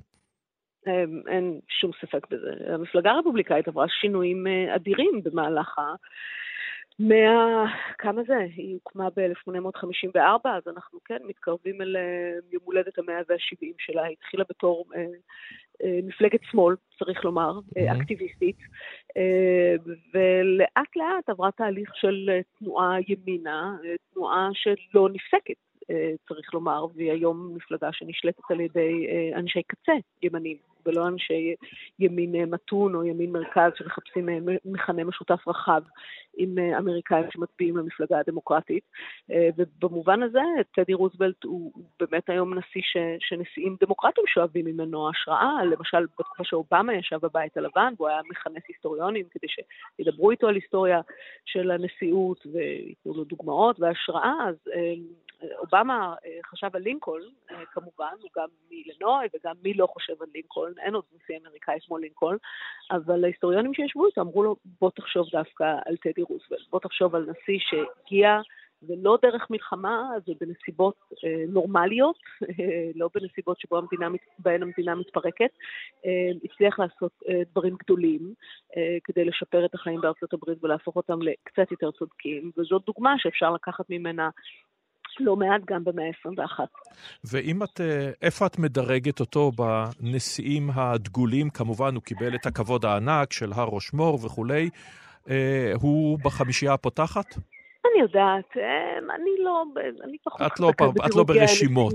אמ, 0.87 1.22
אין 1.28 1.61
שום 1.80 1.90
ספק 2.00 2.26
בזה. 2.30 2.74
המפלגה 2.74 3.11
הרפובליקאית 3.11 3.68
עברה 3.68 3.87
שינויים 3.88 4.46
אה, 4.46 4.74
אדירים 4.74 5.20
במהלך 5.24 5.78
ה... 5.78 5.82
מה... 6.98 7.64
כמה 7.98 8.22
זה? 8.26 8.38
היא 8.56 8.74
הוקמה 8.74 9.08
ב-1854, 9.16 10.48
אז 10.48 10.62
אנחנו 10.68 10.98
כן 11.04 11.18
מתקרבים 11.24 11.82
אל 11.82 11.96
אה, 11.96 12.38
יום 12.52 12.62
הולדת 12.64 12.98
המאה 12.98 13.20
וה-70 13.28 13.74
שלה. 13.78 14.04
היא 14.04 14.16
התחילה 14.20 14.44
בתור 14.50 14.84
מפלגת 15.84 16.40
שמאל, 16.50 16.76
צריך 16.98 17.24
לומר, 17.24 17.58
mm-hmm. 17.58 17.96
אקטיביסטית, 17.96 18.56
אה, 19.16 19.74
ולאט 20.14 20.96
לאט 20.96 21.28
עברה 21.28 21.50
תהליך 21.50 21.90
של 21.94 22.30
אה, 22.30 22.40
תנועה 22.58 22.96
ימינה, 23.08 23.76
אה, 23.84 23.94
תנועה 24.14 24.48
שלא 24.52 25.08
נפסקת. 25.12 25.67
צריך 26.29 26.55
לומר, 26.55 26.87
והיא 26.94 27.12
היום 27.12 27.55
מפלגה 27.57 27.92
שנשלטת 27.92 28.51
על 28.51 28.61
ידי 28.61 29.07
אנשי 29.35 29.62
קצה 29.62 29.92
ימנים. 30.22 30.57
ולא 30.88 31.09
אנשי 31.09 31.55
ימין 31.98 32.35
אה, 32.35 32.46
מתון 32.46 32.94
או 32.94 33.05
ימין 33.05 33.33
מרכז 33.33 33.72
שמחפשים 33.77 34.29
אה, 34.29 34.38
מכנה 34.64 35.05
משותף 35.05 35.48
רחב 35.48 35.83
עם 36.37 36.59
אה, 36.59 36.79
אמריקאים 36.79 37.24
שמצביעים 37.31 37.77
למפלגה 37.77 38.18
הדמוקרטית. 38.18 38.85
ובמובן 39.57 40.22
הזה, 40.22 40.40
טדי 40.74 40.94
רוזוולט 40.94 41.44
הוא 41.44 41.72
באמת 42.01 42.31
היום 42.31 42.55
נשיא 42.55 42.83
ש, 42.83 42.96
שנשיאים 43.18 43.77
דמוקרטים 43.81 44.24
שואבים 44.27 44.66
ממנו 44.66 45.11
השראה. 45.11 45.64
למשל, 45.64 46.07
בתקופה 46.18 46.44
שאובמה 46.44 46.94
ישב 46.94 47.18
בבית 47.22 47.57
הלבן, 47.57 47.92
והוא 47.96 48.09
היה 48.09 48.20
מכנס 48.31 48.62
היסטוריונים 48.68 49.27
כדי 49.31 49.46
שידברו 49.48 50.31
איתו 50.31 50.48
על 50.48 50.55
היסטוריה 50.55 51.01
של 51.44 51.70
הנשיאות 51.70 52.46
וייתנו 52.53 53.14
לו 53.14 53.24
דוגמאות 53.24 53.81
והשראה, 53.81 54.35
אז 54.48 54.57
אובמה 55.59 56.14
חשב 56.46 56.68
על 56.72 56.83
לינקולן, 56.83 57.29
כמובן, 57.72 58.14
הוא 58.20 58.31
גם 58.37 58.48
מאילנוי 58.70 59.27
וגם 59.35 59.55
מי 59.62 59.74
לא 59.74 59.87
חושב 59.87 60.22
על 60.22 60.29
לינקולן, 60.35 60.79
אין 60.79 60.94
עוד 60.94 61.05
נשיא 61.14 61.38
אמריקאי 61.38 61.79
כמו 61.87 61.98
לינקולן, 61.98 62.37
אבל 62.90 63.24
ההיסטוריונים 63.24 63.74
שישבו 63.74 64.07
איתו 64.07 64.20
אמרו 64.20 64.42
לו, 64.42 64.57
בוא 64.81 64.90
תחשוב 64.90 65.27
דווקא 65.33 65.64
על 65.87 65.96
טדי 65.96 66.22
רוזוולט, 66.22 66.68
בוא 66.70 66.81
תחשוב 66.81 67.14
על 67.14 67.22
נשיא 67.22 67.59
שהגיע 67.59 68.40
ולא 68.83 69.18
דרך 69.22 69.51
מלחמה, 69.51 70.11
זה 70.27 70.33
בנסיבות 70.40 70.96
אה, 71.24 71.44
נורמליות, 71.48 72.16
אה, 72.42 72.90
לא 72.94 73.09
בנסיבות 73.14 73.61
שבו 73.61 73.79
המדינה, 73.79 74.09
המדינה 74.44 74.94
מתפרקת, 74.94 75.51
אה, 76.07 76.31
הצליח 76.44 76.79
לעשות 76.79 77.12
אה, 77.29 77.40
דברים 77.53 77.77
גדולים 77.85 78.35
אה, 78.77 78.96
כדי 79.05 79.24
לשפר 79.24 79.64
את 79.64 79.74
החיים 79.74 80.01
בארצות 80.01 80.33
הברית 80.33 80.64
ולהפוך 80.64 80.96
אותם 80.96 81.22
לקצת 81.22 81.70
יותר 81.70 81.90
צודקים, 81.90 82.51
וזאת 82.57 82.83
דוגמה 82.87 83.14
שאפשר 83.18 83.51
לקחת 83.51 83.90
ממנה 83.90 84.29
לא 85.20 85.37
מעט 85.37 85.61
גם 85.66 85.85
במאה 85.85 86.04
ה-21. 86.04 86.61
ואם 87.24 87.62
את, 87.62 87.81
אה, 87.81 88.11
איפה 88.22 88.46
את 88.46 88.59
מדרגת 88.59 89.20
אותו 89.20 89.50
בנשיאים 89.50 90.70
הדגולים? 90.74 91.50
כמובן, 91.50 91.94
הוא 91.94 92.02
קיבל 92.02 92.35
את 92.35 92.46
הכבוד 92.46 92.85
הענק 92.85 93.33
של 93.33 93.52
הר 93.52 93.68
ראשמור 93.72 94.14
וכולי. 94.24 94.70
אה, 95.31 95.72
הוא 95.83 96.18
בחמישייה 96.24 96.72
הפותחת? 96.72 97.35
אני 97.92 98.02
יודעת, 98.02 98.57
אה, 98.57 98.98
אני 99.14 99.31
לא, 99.38 99.64
אני 100.04 100.16
פחות... 100.24 100.42
את 100.46 100.61
לא, 100.61 100.72
פר, 100.76 100.90
את 101.07 101.14
לא 101.16 101.24
ברשימות. 101.24 101.94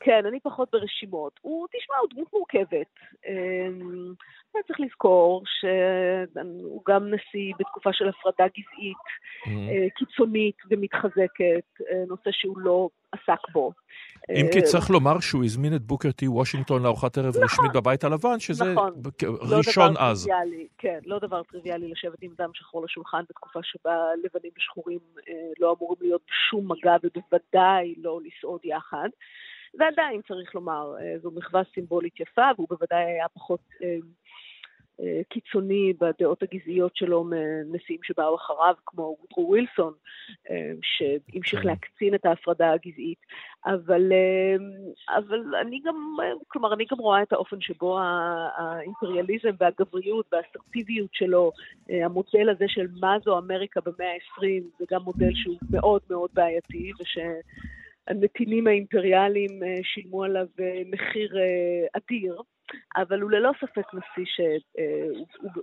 כן, 0.00 0.26
אני 0.28 0.40
פחות 0.40 0.68
ברשימות. 0.72 1.40
הוא, 1.42 1.66
תשמע, 1.68 1.96
הוא 2.00 2.08
דמות 2.14 2.32
מורכבת. 2.32 2.86
צריך 4.66 4.80
לזכור 4.80 5.42
שהוא 5.46 6.82
גם 6.88 7.06
נשיא 7.06 7.52
בתקופה 7.58 7.90
של 7.92 8.08
הפרדה 8.08 8.44
גזעית 8.48 8.96
mm-hmm. 9.44 9.98
קיצונית 9.98 10.56
ומתחזקת, 10.70 11.64
נושא 12.08 12.30
שהוא 12.32 12.58
לא 12.58 12.88
עסק 13.12 13.48
בו. 13.52 13.72
אם 14.30 14.46
כי 14.52 14.62
צריך 14.62 14.90
לומר 14.90 15.20
שהוא 15.20 15.44
הזמין 15.44 15.74
את 15.76 15.82
בוקר 15.82 16.10
טי 16.12 16.28
וושינגטון 16.28 16.82
לארוחת 16.82 17.18
ערב 17.18 17.28
נכון, 17.28 17.42
רשמית 17.42 17.72
בבית 17.74 18.04
הלבן, 18.04 18.38
שזה 18.38 18.72
נכון, 18.72 18.92
לא 19.22 19.56
ראשון 19.56 19.94
לא 19.94 20.00
אז. 20.00 20.24
טריוויאלי, 20.26 20.66
כן, 20.78 20.98
לא 21.06 21.18
דבר 21.18 21.42
טריוויאלי 21.42 21.88
לשבת 21.88 22.22
עם 22.22 22.30
דם 22.38 22.50
שחור 22.54 22.84
לשולחן 22.84 23.22
בתקופה 23.28 23.60
שבה 23.62 23.96
לבנים 24.24 24.52
ושחורים 24.56 24.98
אה, 25.28 25.34
לא 25.60 25.76
אמורים 25.78 25.98
להיות 26.00 26.22
בשום 26.28 26.72
מגע 26.72 26.96
ובוודאי 27.02 27.94
לא 27.98 28.20
לסעוד 28.24 28.60
יחד. 28.64 29.08
ועדיין 29.78 30.20
צריך 30.28 30.54
לומר, 30.54 30.94
אה, 31.00 31.18
זו 31.22 31.30
מחווה 31.30 31.62
סימבולית 31.74 32.20
יפה, 32.20 32.50
והוא 32.56 32.68
בוודאי 32.70 33.04
היה 33.04 33.26
פחות 33.34 33.60
אה, 33.82 33.86
אה, 33.88 33.96
קיצוני 35.28 35.92
בדעות 36.00 36.42
הגזעיות 36.42 36.96
שלו 36.96 37.24
מנשיאים 37.24 38.00
שבאו 38.02 38.34
אחריו, 38.34 38.74
כמו 38.86 39.16
וודרו 39.20 39.48
ווילסון, 39.48 39.92
אה, 40.50 40.72
שהמשיך 40.82 41.60
כן. 41.60 41.68
להקצין 41.68 42.14
את 42.14 42.26
ההפרדה 42.26 42.72
הגזעית. 42.72 43.18
אבל, 43.66 44.12
אה, 44.12 44.56
אבל 45.16 45.54
אני 45.60 45.80
גם, 45.84 46.16
כלומר, 46.48 46.74
אני 46.74 46.84
גם 46.90 46.98
רואה 46.98 47.22
את 47.22 47.32
האופן 47.32 47.60
שבו 47.60 47.98
האימפריאליזם 48.58 49.50
והגבריות 49.60 50.26
והאסרטיביות 50.32 51.10
שלו, 51.12 51.52
המודל 51.88 52.48
הזה 52.50 52.64
של 52.68 52.86
מה 53.00 53.16
זו 53.24 53.38
אמריקה 53.38 53.80
במאה 53.80 54.12
ה-20, 54.12 54.62
זה 54.78 54.84
גם 54.90 55.02
מודל 55.02 55.30
שהוא 55.34 55.56
מאוד 55.70 56.00
מאוד 56.10 56.30
בעייתי, 56.34 56.92
וש... 57.00 57.18
הנתינים 58.08 58.66
האימפריאליים 58.66 59.60
שילמו 59.82 60.24
עליו 60.24 60.46
מחיר 60.90 61.36
אדיר. 61.92 62.42
אבל 62.96 63.20
הוא 63.20 63.30
ללא 63.30 63.52
ספק 63.60 63.86
נשיא 63.94 64.24
שהוא 64.24 65.62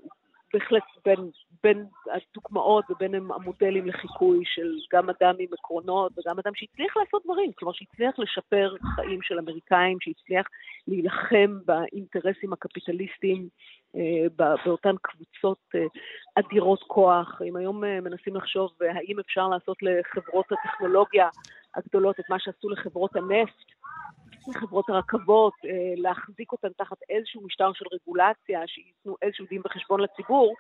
בהחלט 0.54 0.84
בין, 1.06 1.30
בין 1.64 1.86
הדוגמאות 2.14 2.86
ובין 2.90 3.16
המודלים 3.16 3.88
לחיקוי 3.88 4.44
של 4.46 4.72
גם 4.94 5.10
אדם 5.10 5.36
עם 5.40 5.48
עקרונות 5.54 6.12
וגם 6.18 6.40
אדם 6.40 6.52
שהצליח 6.56 6.98
לעשות 6.98 7.24
דברים, 7.24 7.52
כלומר 7.52 7.74
שהצליח 7.74 8.20
לשפר 8.20 8.76
חיים 8.96 9.22
של 9.22 9.40
אמריקאים, 9.40 9.98
שהצליח 10.02 10.48
להילחם 10.88 11.60
באינטרסים 11.66 12.54
הקפיטליסטיים 12.54 13.48
אה, 13.96 14.46
באותן 14.66 14.96
קבוצות 15.02 15.60
אה, 15.76 15.86
אדירות 16.36 16.84
כוח. 16.88 17.42
אם 17.48 17.56
היום 17.56 17.84
אה, 17.84 18.02
מנסים 18.02 18.36
לחשוב 18.36 18.72
האם 18.82 19.20
אפשר 19.20 19.48
לעשות 19.48 19.78
לחברות 19.82 20.46
הטכנולוגיה 20.52 21.30
הגדולות 21.76 22.20
את 22.20 22.26
מה 22.30 22.40
שעשו 22.40 22.70
לחברות 22.70 23.16
הנפט, 23.16 23.66
לחברות 24.48 24.90
הרכבות, 24.90 25.54
אה, 25.66 25.94
להחזיק 25.96 26.52
אותן 26.52 26.68
תחת 26.78 26.98
איזשהו 27.10 27.42
משטר 27.42 27.74
של 27.74 27.86
רגולציה, 27.94 28.62
שייתנו 28.68 29.16
איזשהו 29.22 29.46
דין 29.50 29.62
וחשבון 29.66 30.00
לציבור, 30.00 30.56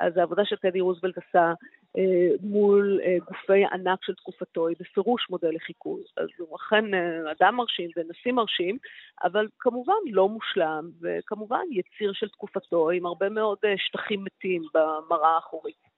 אז 0.00 0.16
העבודה 0.16 0.44
שטדי 0.44 0.80
רוזוולט 0.80 1.18
עשה 1.18 1.52
אה, 1.98 2.02
מול 2.42 3.00
אה, 3.04 3.16
גופי 3.28 3.64
ענק 3.72 4.04
של 4.04 4.14
תקופתו 4.14 4.66
היא 4.66 4.76
בפירוש 4.80 5.26
מודל 5.30 5.50
לחיקוי. 5.54 6.02
אז 6.16 6.28
הוא 6.38 6.56
אכן 6.56 6.84
אדם 7.30 7.56
מרשים 7.56 7.90
ונשיא 7.96 8.32
מרשים, 8.32 8.78
אבל 9.24 9.46
כמובן 9.58 9.94
לא 10.10 10.28
מושלם, 10.28 10.90
וכמובן 11.00 11.64
יציר 11.70 12.12
של 12.12 12.28
תקופתו 12.28 12.90
עם 12.90 13.06
הרבה 13.06 13.28
מאוד 13.28 13.58
שטחים 13.76 14.24
מתים 14.24 14.62
במראה 14.74 15.34
האחורית. 15.34 15.90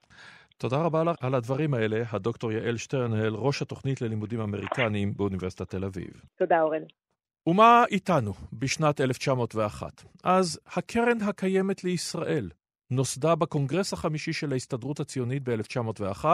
תודה 0.63 0.77
רבה 0.85 1.05
לך 1.05 1.17
על 1.25 1.35
הדברים 1.35 1.75
האלה, 1.75 2.03
הדוקטור 2.13 2.53
יעל 2.53 2.77
שטרנהל, 2.77 3.35
ראש 3.35 3.63
התוכנית 3.63 4.01
ללימודים 4.01 4.41
אמריקניים 4.41 5.13
באוניברסיטת 5.17 5.71
תל 5.71 5.85
אביב. 5.85 6.11
תודה, 6.39 6.63
אורן. 6.63 6.83
ומה 7.47 7.85
איתנו 7.91 8.33
בשנת 8.53 9.01
1901? 9.01 10.05
אז 10.25 10.61
הקרן 10.77 11.21
הקיימת 11.23 11.85
לישראל 11.85 12.51
נוסדה 12.93 13.35
בקונגרס 13.35 13.93
החמישי 13.93 14.33
של 14.33 14.53
ההסתדרות 14.53 15.01
הציונית 15.01 15.43
ב-1901 15.49 16.25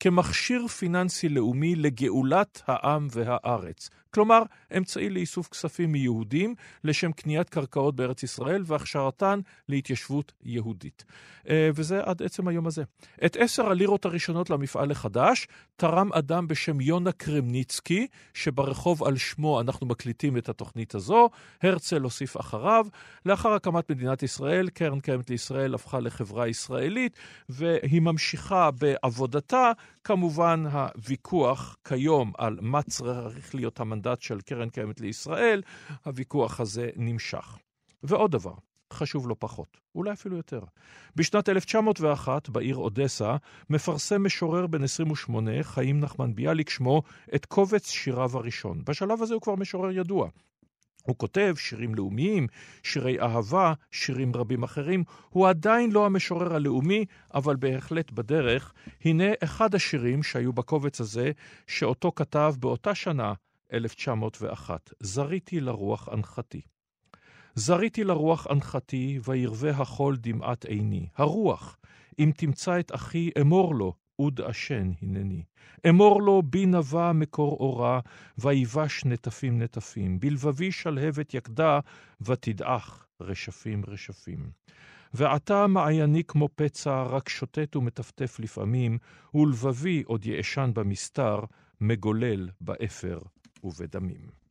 כמכשיר 0.00 0.66
פיננסי 0.66 1.28
לאומי 1.28 1.74
לגאולת 1.74 2.62
העם 2.66 3.08
והארץ. 3.10 3.90
כלומר, 4.14 4.42
אמצעי 4.76 5.10
לאיסוף 5.10 5.48
כספים 5.48 5.92
מיהודים 5.92 6.54
לשם 6.84 7.12
קניית 7.12 7.48
קרקעות 7.48 7.96
בארץ 7.96 8.22
ישראל 8.22 8.62
והכשרתן 8.66 9.40
להתיישבות 9.68 10.32
יהודית. 10.42 11.04
אה, 11.48 11.70
וזה 11.74 12.00
עד 12.04 12.22
עצם 12.22 12.48
היום 12.48 12.66
הזה. 12.66 12.82
את 13.26 13.36
עשר 13.36 13.70
הלירות 13.70 14.04
הראשונות 14.04 14.50
למפעל 14.50 14.90
החדש 14.90 15.46
תרם 15.76 16.12
אדם 16.12 16.48
בשם 16.48 16.80
יונה 16.80 17.12
קרמניצקי, 17.12 18.06
שברחוב 18.34 19.04
על 19.04 19.16
שמו 19.16 19.60
אנחנו 19.60 19.86
מקליטים 19.86 20.36
את 20.36 20.48
התוכנית 20.48 20.94
הזו. 20.94 21.30
הרצל 21.62 22.02
הוסיף 22.02 22.36
אחריו. 22.36 22.86
לאחר 23.26 23.52
הקמת 23.52 23.90
מדינת 23.90 24.22
ישראל, 24.22 24.68
קרן 24.68 25.00
קיימת 25.00 25.30
לישראל 25.30 25.74
הפכה 25.74 26.00
לחברה 26.02 26.48
ישראלית, 26.48 27.16
והיא 27.48 28.02
ממשיכה 28.02 28.70
בעבודתה. 28.70 29.72
כמובן, 30.04 30.64
הוויכוח 30.72 31.76
כיום 31.88 32.32
על 32.38 32.58
מה 32.60 32.82
צריך 32.82 33.54
להיות 33.54 33.80
המנדט 33.80 34.22
של 34.22 34.40
קרן 34.40 34.68
קיימת 34.68 35.00
לישראל, 35.00 35.62
הוויכוח 36.04 36.60
הזה 36.60 36.90
נמשך. 36.96 37.58
ועוד 38.02 38.30
דבר, 38.30 38.54
חשוב 38.92 39.28
לא 39.28 39.36
פחות, 39.38 39.76
אולי 39.94 40.12
אפילו 40.12 40.36
יותר. 40.36 40.60
בשנת 41.16 41.48
1901, 41.48 42.48
בעיר 42.48 42.76
אודסה, 42.76 43.36
מפרסם 43.70 44.24
משורר 44.24 44.66
בן 44.66 44.84
28, 44.84 45.62
חיים 45.62 46.00
נחמן 46.00 46.34
ביאליק 46.34 46.70
שמו, 46.70 47.02
את 47.34 47.46
קובץ 47.46 47.90
שיריו 47.90 48.36
הראשון. 48.36 48.84
בשלב 48.84 49.22
הזה 49.22 49.34
הוא 49.34 49.42
כבר 49.42 49.54
משורר 49.54 49.90
ידוע. 49.90 50.28
הוא 51.02 51.16
כותב 51.18 51.54
שירים 51.58 51.94
לאומיים, 51.94 52.46
שירי 52.82 53.20
אהבה, 53.20 53.72
שירים 53.90 54.36
רבים 54.36 54.62
אחרים. 54.62 55.04
הוא 55.30 55.48
עדיין 55.48 55.90
לא 55.90 56.06
המשורר 56.06 56.54
הלאומי, 56.54 57.04
אבל 57.34 57.56
בהחלט 57.56 58.10
בדרך. 58.10 58.72
הנה 59.04 59.24
אחד 59.44 59.74
השירים 59.74 60.22
שהיו 60.22 60.52
בקובץ 60.52 61.00
הזה, 61.00 61.30
שאותו 61.66 62.12
כתב 62.16 62.54
באותה 62.58 62.94
שנה, 62.94 63.32
1901. 63.72 64.90
זריתי 65.00 65.60
לרוח 65.60 66.08
אנחתי. 66.12 66.60
זריתי 67.54 68.04
לרוח 68.04 68.46
אנחתי, 68.50 69.20
וירווה 69.24 69.70
החול 69.70 70.16
דמעת 70.16 70.64
עיני. 70.64 71.06
הרוח, 71.16 71.76
אם 72.18 72.30
תמצא 72.36 72.80
את 72.80 72.94
אחי, 72.94 73.30
אמור 73.40 73.74
לו, 73.74 73.94
אוד 74.22 74.40
עשן 74.40 74.90
הנני. 75.02 75.42
אמור 75.88 76.22
לו 76.22 76.42
בי 76.42 76.66
נבע 76.66 77.12
מקור 77.12 77.56
אורה, 77.60 78.00
ויבש 78.38 79.04
נטפים 79.04 79.62
נטפים. 79.62 80.20
בלבבי 80.20 80.72
שלהבת 80.72 81.34
יקדה, 81.34 81.80
ותדעך 82.20 83.06
רשפים 83.20 83.82
רשפים. 83.88 84.50
ועתה 85.14 85.66
מעייני 85.66 86.24
כמו 86.24 86.48
פצע, 86.54 87.02
רק 87.02 87.28
שוטט 87.28 87.76
ומטפטף 87.76 88.40
לפעמים, 88.40 88.98
ולבבי 89.34 90.02
עוד 90.06 90.26
יאשן 90.26 90.70
במסתר, 90.74 91.40
מגולל 91.80 92.48
באפר 92.60 93.18
ובדמים. 93.64 94.41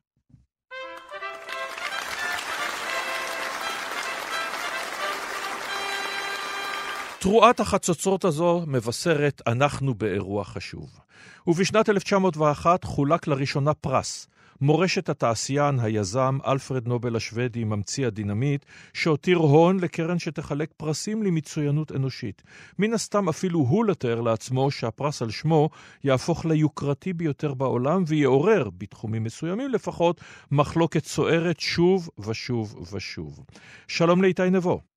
תרועת 7.22 7.60
החצוצרות 7.60 8.26
הזו 8.26 8.64
מבשרת 8.68 9.42
אנחנו 9.48 9.94
באירוע 9.94 10.44
חשוב. 10.44 11.00
ובשנת 11.48 11.90
1901 11.90 12.84
חולק 12.84 13.28
לראשונה 13.28 13.74
פרס, 13.74 14.28
מורשת 14.62 15.10
התעשיין, 15.10 15.80
היזם, 15.80 16.38
אלפרד 16.48 16.88
נובל 16.88 17.16
השוודי, 17.16 17.64
ממציא 17.64 18.08
הדינמיט, 18.08 18.66
שהותיר 18.94 19.38
הון 19.38 19.80
לקרן 19.80 20.20
שתחלק 20.20 20.72
פרסים 20.78 21.24
למצוינות 21.24 21.92
אנושית. 21.92 22.42
מן 22.80 22.94
הסתם 22.94 23.30
אפילו 23.30 23.60
הוא 23.60 23.86
לתאר 23.86 24.22
לעצמו 24.22 24.72
שהפרס 24.72 25.22
על 25.22 25.30
שמו 25.30 25.70
יהפוך 26.04 26.46
ליוקרתי 26.46 27.14
ביותר 27.14 27.54
בעולם 27.54 28.04
ויעורר, 28.08 28.70
בתחומים 28.78 29.24
מסוימים 29.24 29.70
לפחות, 29.70 30.22
מחלוקת 30.52 31.06
סוערת 31.06 31.60
שוב 31.60 32.10
ושוב 32.20 32.94
ושוב. 32.94 33.40
שלום 33.88 34.22
לאיתי 34.22 34.50
נבו. 34.50 34.91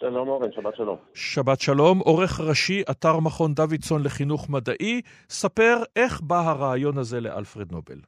שלום 0.00 0.28
אורן, 0.28 0.52
שבת 0.52 0.76
שלום. 0.76 0.96
שבת 1.14 1.60
שלום, 1.60 1.98
עורך 1.98 2.40
ראשי, 2.48 2.82
אתר 2.90 3.20
מכון 3.24 3.54
דוידסון 3.54 4.02
לחינוך 4.04 4.50
מדעי. 4.50 5.00
ספר 5.28 5.76
איך 5.96 6.20
בא 6.20 6.40
הרעיון 6.40 6.98
הזה 6.98 7.20
לאלפרד 7.20 7.72
נובל. 7.72 8.00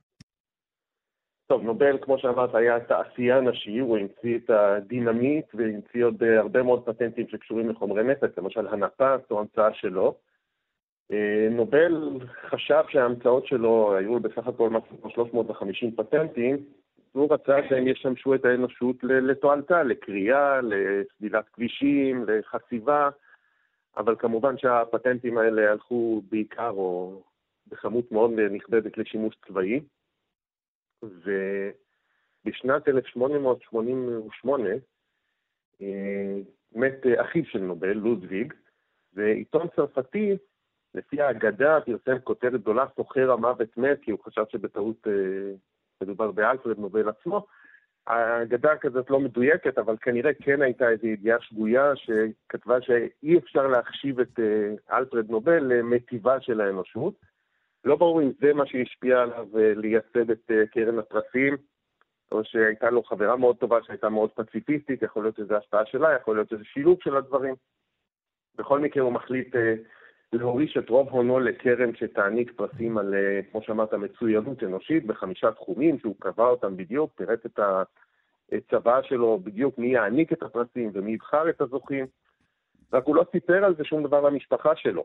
טוב, 1.46 1.62
נובל, 1.62 1.98
כמו 2.02 2.18
שאמרת, 2.18 2.55
היה 2.55 2.81
תעשיין 2.81 3.48
נשי, 3.48 3.78
הוא 3.78 3.98
המציא 3.98 4.37
את 4.37 4.50
הדינמיט 4.50 5.46
והמציא 5.55 6.05
עוד 6.05 6.22
הרבה 6.22 6.62
מאוד 6.62 6.83
פטנטים 6.87 7.26
שקשורים 7.28 7.70
לחומרי 7.70 8.05
נפץ, 8.05 8.38
למשל 8.38 8.66
הנפה, 8.66 9.14
זו 9.31 9.40
המצאה 9.40 9.74
שלו. 9.74 10.14
אה, 11.12 11.48
נובל 11.50 12.18
חשב 12.50 12.83
שההמצאות 12.88 13.46
שלו 13.46 13.96
היו 13.96 14.20
בסך 14.20 14.46
הכל 14.46 14.70
משהו 14.70 15.00
כמו 15.00 15.11
350 15.11 15.96
פטנטים, 15.96 16.57
והוא 17.14 17.35
רצה 17.35 17.57
שהם 17.68 17.88
ישמשו 17.88 18.35
את 18.35 18.44
האנושות 18.44 18.96
לתועלתה, 19.05 19.83
לקריאה, 19.83 20.61
לסלילת 20.61 21.48
כבישים, 21.48 22.25
לחציבה, 22.29 23.11
אבל 23.96 24.16
כמובן 24.18 24.59
שהפטנטים 24.59 25.38
האלה 25.38 25.70
הלכו 25.70 26.22
בעיקר 26.31 26.70
או 26.70 27.22
בכמות 27.66 28.12
מאוד 28.12 28.31
נכבדת 28.51 28.98
לשימוש 28.98 29.37
צבאי. 29.46 29.81
ובשנת 32.44 32.88
1888 32.88 34.68
אה, 35.83 36.38
מת 36.75 37.07
אחיו 37.20 37.44
של 37.44 37.59
נובל, 37.59 37.92
לודוויג, 37.92 38.55
ועיתון 39.14 39.66
צרפתי, 39.77 40.37
לפי 40.94 41.20
האגדה, 41.20 41.79
פרסם 41.81 42.18
כותרת 42.18 42.61
גדולה, 42.61 42.85
סוחר 42.96 43.33
המוות 43.33 43.77
מת, 43.77 43.98
כי 44.03 44.11
הוא 44.11 44.20
חשב 44.25 44.44
שבטעות 44.48 45.07
אה, 45.07 45.53
מדובר 46.02 46.30
באלפרד 46.30 46.78
נובל 46.78 47.08
עצמו. 47.08 47.46
האגדה 48.06 48.76
כזאת 48.76 49.10
לא 49.10 49.20
מדויקת, 49.20 49.78
אבל 49.78 49.96
כנראה 50.00 50.34
כן 50.34 50.62
הייתה 50.62 50.88
איזו 50.88 51.06
ידיעה 51.06 51.40
שגויה 51.40 51.92
שכתבה 51.96 52.82
שאי 52.82 53.38
אפשר 53.38 53.66
להחשיב 53.66 54.20
את 54.20 54.40
אה, 54.40 54.96
אלפרד 54.96 55.30
נובל 55.30 55.64
למטיבה 55.64 56.40
של 56.40 56.60
האנושות. 56.60 57.14
לא 57.84 57.96
ברור 57.96 58.22
אם 58.22 58.30
זה 58.40 58.52
מה 58.54 58.66
שהשפיע 58.66 59.22
עליו 59.22 59.46
אה, 59.58 59.72
לייסד 59.76 60.30
את 60.30 60.50
אה, 60.50 60.66
קרן 60.66 60.98
הפרסים, 60.98 61.56
או 62.32 62.44
שהייתה 62.44 62.90
לו 62.90 63.02
חברה 63.02 63.36
מאוד 63.36 63.56
טובה 63.56 63.78
שהייתה 63.82 64.08
מאוד 64.08 64.30
פציפיסטית, 64.30 65.02
יכול 65.02 65.22
להיות 65.22 65.36
שזו 65.36 65.56
השפעה 65.56 65.86
שלה, 65.86 66.12
יכול 66.12 66.36
להיות 66.36 66.48
שזה 66.48 66.64
שילוב 66.64 66.98
של 67.04 67.16
הדברים. 67.16 67.54
בכל 68.54 68.80
מקרה 68.80 69.02
הוא 69.02 69.12
מחליט 69.12 69.54
להוריש 70.33 70.77
את 70.77 70.88
רוב 70.88 71.09
הונו 71.09 71.40
לקרן 71.40 71.95
שתעניק 71.95 72.53
פרסים 72.57 72.99
על, 72.99 73.14
אה, 73.14 73.40
כמו 73.51 73.62
שאמרת, 73.62 73.95
מצוינות 73.95 74.62
אנושית 74.62 75.07
בחמישה 75.07 75.53
תחומים, 75.53 75.99
שהוא 75.99 76.14
קבע 76.18 76.47
אותם 76.47 76.77
בדיוק, 76.77 77.12
פירט 77.14 77.47
את 77.47 77.61
הצבא 78.53 79.03
שלו 79.03 79.38
בדיוק 79.45 79.79
מי 79.79 79.87
יעניק 79.87 80.33
את 80.33 80.42
הפרסים 80.42 80.90
ומי 80.95 81.12
יבחר 81.12 81.49
את 81.49 81.61
הזוכים, 81.61 82.07
רק 82.92 83.05
הוא 83.05 83.16
לא 83.16 83.25
סיפר 83.33 83.64
על 83.64 83.75
זה 83.77 83.85
שום 83.85 84.03
דבר 84.03 84.21
למשפחה 84.21 84.77
שלו. 84.77 85.05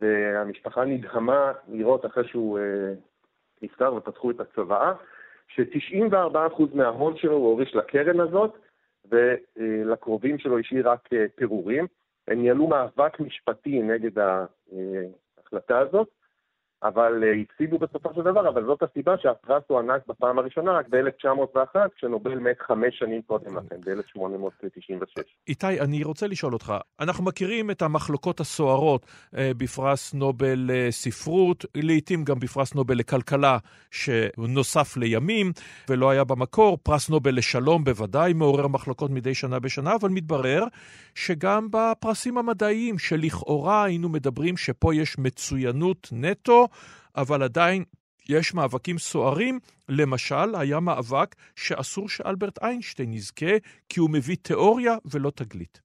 והמשפחה 0.00 0.84
נדהמה 0.84 1.52
לראות 1.68 2.06
אחרי 2.06 2.28
שהוא 2.28 2.58
אה, 2.58 2.92
נפטר 3.62 3.94
ופתחו 3.94 4.30
את 4.30 4.40
הצוואה, 4.40 4.92
ש-94% 5.48 6.62
מההון 6.74 7.16
שלו 7.16 7.32
הוא 7.32 7.46
הוריש 7.46 7.74
לקרן 7.74 8.20
הזאת, 8.20 8.58
ולקרובים 9.10 10.38
שלו 10.38 10.58
השאיר 10.58 10.90
רק 10.90 11.08
אה, 11.12 11.24
פירורים. 11.34 11.86
הם 12.28 12.42
ניהלו 12.42 12.66
מאבק 12.66 13.20
משפטי 13.20 13.82
נגד 13.82 14.18
ההחלטה 14.18 15.78
הזאת, 15.78 16.08
אבל 16.82 17.24
אה, 17.24 17.32
הפסידו 17.42 17.78
בסופו 17.78 18.14
של 18.14 18.22
דבר, 18.22 18.48
אבל 18.48 18.64
זאת 18.64 18.82
הסיבה 18.82 19.14
שהפרס 19.22 19.62
הוענק 19.66 20.06
בפעם 20.06 20.38
הראשונה 20.38 20.72
רק 20.72 20.86
ב-1901, 20.88 21.76
כשנובל 21.96 22.38
מת 22.38 22.56
חמש 22.60 22.98
שנים 22.98 23.22
קודם 23.22 23.56
לכן, 23.56 23.76
ב-1896. 23.80 25.22
איתי, 25.48 25.80
אני 25.80 26.04
רוצה 26.04 26.26
לשאול 26.26 26.52
אותך, 26.52 26.74
אנחנו 27.00 27.24
מכירים 27.24 27.70
את 27.70 27.82
המחלוקות 27.82 28.40
הסוערות 28.40 29.06
אה, 29.36 29.50
בפרס 29.56 30.14
נובל 30.14 30.70
לספרות, 30.72 31.64
לעתים 31.74 32.24
גם 32.24 32.38
בפרס 32.38 32.74
נובל 32.74 32.98
לכלכלה, 32.98 33.58
שנוסף 33.90 34.96
לימים 34.96 35.52
ולא 35.88 36.10
היה 36.10 36.24
במקור, 36.24 36.78
פרס 36.82 37.10
נובל 37.10 37.36
לשלום 37.36 37.84
בוודאי 37.84 38.32
מעורר 38.32 38.68
מחלוקות 38.68 39.10
מדי 39.10 39.34
שנה 39.34 39.58
בשנה, 39.58 39.94
אבל 39.94 40.08
מתברר 40.08 40.64
שגם 41.14 41.68
בפרסים 41.70 42.38
המדעיים, 42.38 42.98
שלכאורה 42.98 43.84
היינו 43.84 44.08
מדברים 44.08 44.56
שפה 44.56 44.94
יש 44.94 45.18
מצוינות 45.18 46.08
נטו, 46.12 46.68
אבל 47.16 47.42
עדיין 47.42 47.84
יש 48.28 48.54
מאבקים 48.54 48.98
סוערים. 48.98 49.58
למשל, 49.88 50.54
היה 50.60 50.80
מאבק 50.80 51.34
שאסור 51.56 52.08
שאלברט 52.08 52.62
איינשטיין 52.62 53.12
יזכה, 53.12 53.56
כי 53.88 54.00
הוא 54.00 54.10
מביא 54.10 54.36
תיאוריה 54.42 54.94
ולא 55.12 55.30
תגלית. 55.30 55.80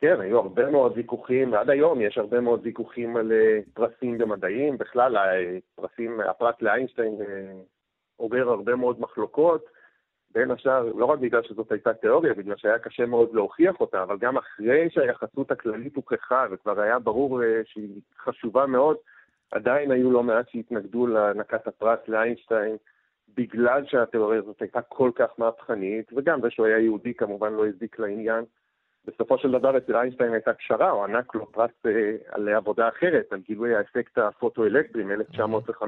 כן, 0.00 0.20
היו 0.20 0.38
הרבה 0.38 0.70
מאוד 0.70 0.92
ויכוחים, 0.96 1.52
ועד 1.52 1.70
היום 1.70 2.00
יש 2.00 2.18
הרבה 2.18 2.40
מאוד 2.40 2.60
ויכוחים 2.62 3.16
על 3.16 3.32
אה, 3.32 3.58
פרסים 3.74 4.18
במדעים. 4.18 4.78
בכלל, 4.78 5.16
הפרסים, 5.16 6.20
הפרס 6.20 6.54
לאיינשטיין 6.60 7.14
אה, 7.20 7.52
עובר 8.16 8.48
הרבה 8.48 8.76
מאוד 8.76 9.00
מחלוקות. 9.00 9.64
בין 10.30 10.50
השאר, 10.50 10.92
לא 10.96 11.04
רק 11.04 11.18
בגלל 11.18 11.42
שזאת 11.42 11.72
הייתה 11.72 11.94
תיאוריה, 11.94 12.34
בגלל 12.34 12.56
שהיה 12.56 12.78
קשה 12.78 13.06
מאוד 13.06 13.34
להוכיח 13.34 13.80
אותה, 13.80 14.02
אבל 14.02 14.18
גם 14.18 14.36
אחרי 14.36 14.88
שהיחסות 14.90 15.50
הכללית 15.50 15.96
הוכחה 15.96 16.46
וכבר 16.50 16.80
היה 16.80 16.98
ברור 16.98 17.42
אה, 17.42 17.60
שהיא 17.64 18.00
חשובה 18.18 18.66
מאוד, 18.66 18.96
עדיין 19.50 19.90
היו 19.90 20.10
לא 20.10 20.22
מעט 20.22 20.48
שהתנגדו 20.48 21.06
להענקת 21.06 21.66
הפרס 21.66 21.98
לאיינשטיין, 22.08 22.76
בגלל 23.36 23.86
שהתיאוריה 23.86 24.38
הזאת 24.38 24.60
הייתה 24.62 24.82
כל 24.82 25.10
כך 25.14 25.28
מהפכנית, 25.38 26.12
וגם 26.12 26.40
זה 26.40 26.50
שהוא 26.50 26.66
היה 26.66 26.78
יהודי 26.78 27.14
כמובן 27.14 27.52
לא 27.52 27.66
הזיק 27.66 27.98
לעניין. 27.98 28.44
בסופו 29.06 29.38
של 29.38 29.50
דבר 29.50 29.78
אצל 29.78 29.96
איינשטיין 29.96 30.32
הייתה 30.32 30.54
פשרה, 30.54 30.90
הוענק 30.90 31.34
לו 31.34 31.52
פרס 31.52 31.70
אה, 31.86 32.16
על 32.28 32.48
עבודה 32.48 32.88
אחרת, 32.88 33.32
על 33.32 33.40
גילוי 33.40 33.74
האפקט 33.74 34.18
הפוטואלקטרי 34.18 35.04
מ-1905, 35.04 35.82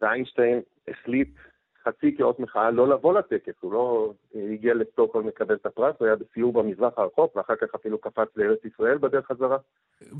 ואיינשטיין 0.00 0.60
החליט 0.88 1.28
חצי 1.84 2.16
כאות 2.18 2.40
מחאה 2.40 2.70
לא 2.70 2.88
לבוא 2.88 3.18
לטקס, 3.18 3.54
הוא 3.60 3.72
לא 3.72 4.12
אה, 4.36 4.52
הגיע 4.52 4.74
לסטוקהולם 4.74 5.28
לקבל 5.28 5.54
את 5.54 5.66
הפרס, 5.66 5.94
הוא 5.98 6.06
היה 6.06 6.16
בסיור 6.16 6.52
במזרח 6.52 6.92
הרחוק, 6.96 7.36
ואחר 7.36 7.56
כך 7.56 7.74
אפילו 7.74 7.98
קפץ 7.98 8.28
לארץ 8.36 8.58
ישראל 8.64 8.98
בדרך 8.98 9.26
חזרה. 9.26 9.56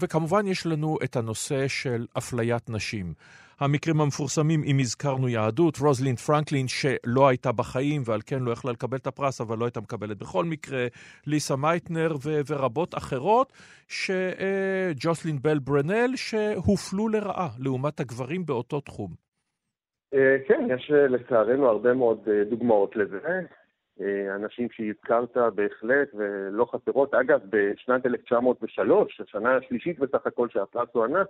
וכמובן 0.01 0.47
יש 0.47 0.67
לנו 0.67 0.97
את 1.05 1.17
הנושא 1.17 1.69
של 1.69 2.07
אפליית 2.19 2.71
נשים. 2.71 3.15
המקרים 3.61 4.01
המפורסמים, 4.01 4.63
אם 4.65 4.79
הזכרנו 4.81 5.29
יהדות, 5.29 5.79
רוזלין 5.79 6.17
פרנקלין 6.17 6.69
שלא 6.69 7.29
הייתה 7.29 7.53
בחיים 7.53 8.03
ועל 8.05 8.21
כן 8.27 8.43
לא 8.43 8.51
יכלה 8.51 8.73
לקבל 8.73 8.97
את 8.97 9.07
הפרס, 9.07 9.41
אבל 9.41 9.59
לא 9.59 9.65
הייתה 9.65 9.81
מקבלת 9.81 10.19
בכל 10.19 10.45
מקרה, 10.45 10.87
ליזה 11.27 11.57
מייטנר 11.57 12.15
ו- 12.25 12.41
ורבות 12.47 12.95
אחרות, 12.95 13.53
שג'וסלין 13.89 15.35
אה, 15.35 15.41
בל 15.43 15.59
ברנל, 15.59 16.17
שהופלו 16.17 17.09
לרעה 17.09 17.49
לעומת 17.59 18.01
הגברים 18.01 18.47
באותו 18.47 18.81
תחום. 18.81 19.30
אה, 20.15 20.37
כן, 20.47 20.67
יש 20.71 20.91
אה, 20.91 21.09
לצערנו 21.09 21.69
הרבה 21.69 21.95
מאוד 21.95 22.29
אה, 22.29 22.45
דוגמאות 22.45 22.97
לזה. 22.97 23.19
אנשים 24.35 24.69
שהזכרת 24.71 25.37
בהחלט 25.55 26.09
ולא 26.15 26.65
חסרות. 26.65 27.15
אגב, 27.15 27.41
בשנת 27.51 28.07
1903, 28.07 29.21
השנה 29.21 29.57
השלישית 29.57 29.99
בסך 29.99 30.27
הכל 30.27 30.49
שהפרס 30.49 30.89
הוענק, 30.93 31.27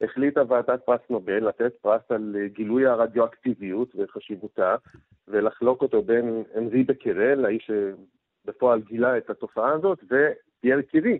החליטה 0.00 0.42
ועדת 0.48 0.84
פרס 0.84 1.00
נובל 1.10 1.48
לתת 1.48 1.72
פרס 1.80 2.02
על 2.08 2.36
גילוי 2.46 2.86
הרדיואקטיביות 2.86 3.92
וחשיבותה, 3.96 4.76
ולחלוק 5.28 5.82
אותו 5.82 6.02
בין 6.02 6.42
אנרי 6.56 6.82
בקרל, 6.82 7.44
האיש 7.44 7.70
שבפועל 8.44 8.80
גילה 8.80 9.18
את 9.18 9.30
התופעה 9.30 9.72
הזאת, 9.72 10.04
ופייר 10.04 10.82
קירי, 10.82 11.18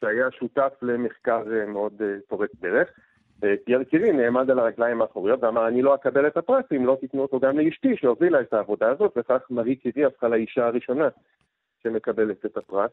שהיה 0.00 0.30
שותף 0.30 0.72
למחקר 0.82 1.44
מאוד 1.66 2.02
פורץ 2.28 2.50
דרך. 2.60 2.88
פייר 3.64 3.84
קירי 3.84 4.12
נעמד 4.12 4.50
על 4.50 4.58
הרגליים 4.58 5.02
האחוריות 5.02 5.42
ואמר, 5.42 5.68
אני 5.68 5.82
לא 5.82 5.94
אקבל 5.94 6.26
את 6.26 6.36
הפרס 6.36 6.64
אם 6.76 6.86
לא 6.86 6.96
תיתנו 7.00 7.22
אותו 7.22 7.40
גם 7.40 7.58
לאשתי 7.58 7.96
שהובילה 7.96 8.40
את 8.40 8.52
העבודה 8.52 8.90
הזאת, 8.90 9.12
וכך 9.16 9.40
מארי 9.50 9.76
קירי 9.76 10.04
הפכה 10.04 10.28
לאישה 10.28 10.66
הראשונה 10.66 11.08
שמקבלת 11.82 12.46
את 12.46 12.56
הפרס. 12.56 12.90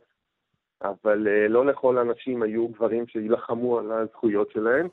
אבל 0.84 1.28
uh, 1.28 1.50
לא 1.50 1.66
לכל 1.66 1.98
האנשים 1.98 2.44
היו 2.44 2.68
גברים 2.68 3.08
שיילחמו 3.08 3.80
על 3.80 3.92
הזכויות 3.92 4.52
שלהם, 4.52 4.88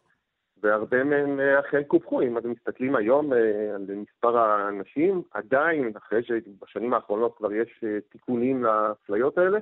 והרבה 0.62 1.04
מהם 1.04 1.40
uh, 1.40 1.60
אכן 1.60 1.82
קופחו. 1.82 2.22
אם 2.22 2.38
אתם 2.38 2.50
מסתכלים 2.50 2.96
היום 2.96 3.32
על 3.74 3.86
מספר 3.94 4.38
האנשים, 4.38 5.22
עדיין, 5.30 5.92
אחרי 5.96 6.22
שבשנים 6.22 6.94
האחרונות 6.94 7.36
כבר 7.36 7.52
יש 7.52 7.84
תיקונים 8.08 8.64
לאפליות 8.64 9.38
האלה, 9.38 9.58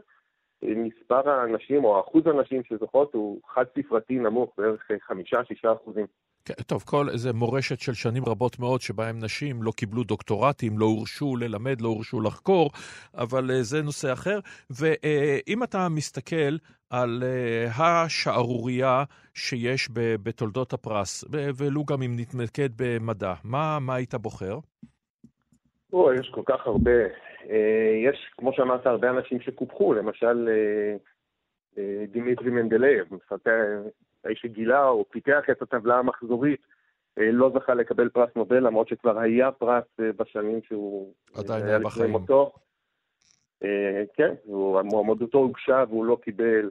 מספר 0.62 1.30
האנשים 1.30 1.84
או 1.84 2.00
אחוז 2.00 2.26
הנשים 2.26 2.62
שזוכות 2.64 3.14
הוא 3.14 3.40
חד 3.54 3.64
ספרתי 3.78 4.14
נמוך, 4.14 4.52
בערך 4.58 4.80
חמישה-שישה 5.06 5.72
אחוזים. 5.72 6.06
כן, 6.44 6.54
טוב, 6.66 6.82
כל 6.82 7.08
איזה 7.08 7.32
מורשת 7.32 7.80
של 7.80 7.94
שנים 7.94 8.24
רבות 8.24 8.58
מאוד 8.58 8.80
שבהם 8.80 9.18
נשים 9.24 9.62
לא 9.62 9.72
קיבלו 9.76 10.04
דוקטורטים, 10.04 10.78
לא 10.78 10.84
הורשו 10.84 11.36
ללמד, 11.36 11.80
לא 11.80 11.88
הורשו 11.88 12.20
לחקור, 12.20 12.70
אבל 13.14 13.50
uh, 13.50 13.62
זה 13.62 13.82
נושא 13.82 14.12
אחר. 14.12 14.38
ואם 14.70 15.62
אתה 15.62 15.88
מסתכל 15.88 16.56
על 16.90 17.22
uh, 17.22 17.82
השערורייה 17.82 19.04
שיש 19.34 19.88
בתולדות 20.22 20.72
הפרס, 20.72 21.24
ולו 21.30 21.84
גם 21.84 22.02
אם 22.02 22.16
נתמקד 22.16 22.68
במדע, 22.76 23.34
מה, 23.44 23.78
מה 23.80 23.94
היית 23.94 24.14
בוחר? 24.14 24.58
או, 25.92 26.12
יש 26.12 26.30
כל 26.34 26.42
כך 26.46 26.66
הרבה. 26.66 27.00
אה, 27.50 28.10
יש, 28.10 28.30
כמו 28.38 28.52
שאמרת, 28.52 28.86
הרבה 28.86 29.10
אנשים 29.10 29.40
שקופחו, 29.40 29.94
למשל 29.94 30.48
אה, 30.48 30.96
אה, 31.78 32.04
דימיטרי 32.06 32.50
מנדלייב, 32.50 33.06
האיש 34.24 34.40
שגילה 34.40 34.88
או 34.88 35.04
פיתח 35.10 35.42
את 35.50 35.62
הטבלה 35.62 35.98
המחזורית, 35.98 36.60
לא 37.16 37.50
זכה 37.54 37.74
לקבל 37.74 38.08
פרס 38.08 38.30
נובל, 38.36 38.66
למרות 38.66 38.88
שכבר 38.88 39.18
היה 39.18 39.52
פרס 39.52 39.84
בשנים 39.98 40.60
שהוא 40.62 41.12
עדיין 41.34 41.66
היה 41.66 41.78
בחיים. 41.78 42.10
מותו. 42.10 42.52
כן, 44.14 44.34
מועמדותו 44.84 45.38
הוגשה 45.38 45.84
והוא 45.88 46.04
לא 46.04 46.18
קיבל. 46.22 46.70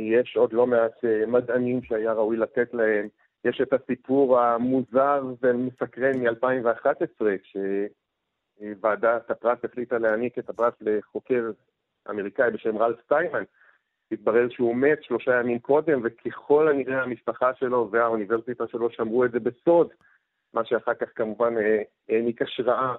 יש 0.00 0.36
עוד 0.36 0.52
לא 0.52 0.66
מעט 0.66 1.04
מדענים 1.26 1.82
שהיה 1.82 2.12
ראוי 2.12 2.36
לתת 2.36 2.74
להם. 2.74 3.08
יש 3.44 3.60
את 3.60 3.72
הסיפור 3.72 4.40
המוזר 4.40 5.22
ומסקרן 5.42 6.18
מ-2011, 6.18 7.24
שוועדת 8.60 9.30
הפרס 9.30 9.58
החליטה 9.64 9.98
להעניק 9.98 10.38
את 10.38 10.50
הפרס 10.50 10.74
לחוקר 10.80 11.50
אמריקאי 12.10 12.50
בשם 12.50 12.78
רלף 12.78 12.96
סטיימן. 13.04 13.42
התברר 14.12 14.48
שהוא 14.50 14.76
מת 14.76 15.02
שלושה 15.02 15.40
ימים 15.40 15.58
קודם, 15.58 16.00
וככל 16.04 16.68
הנראה 16.68 17.02
המשפחה 17.02 17.54
שלו 17.54 17.88
והאוניברסיטה 17.92 18.64
שלו 18.70 18.90
שמרו 18.90 19.24
את 19.24 19.32
זה 19.32 19.40
בסוד, 19.40 19.88
מה 20.54 20.64
שאחר 20.64 20.94
כך 20.94 21.06
כמובן 21.14 21.54
העניק 22.08 22.42
השראה 22.42 22.94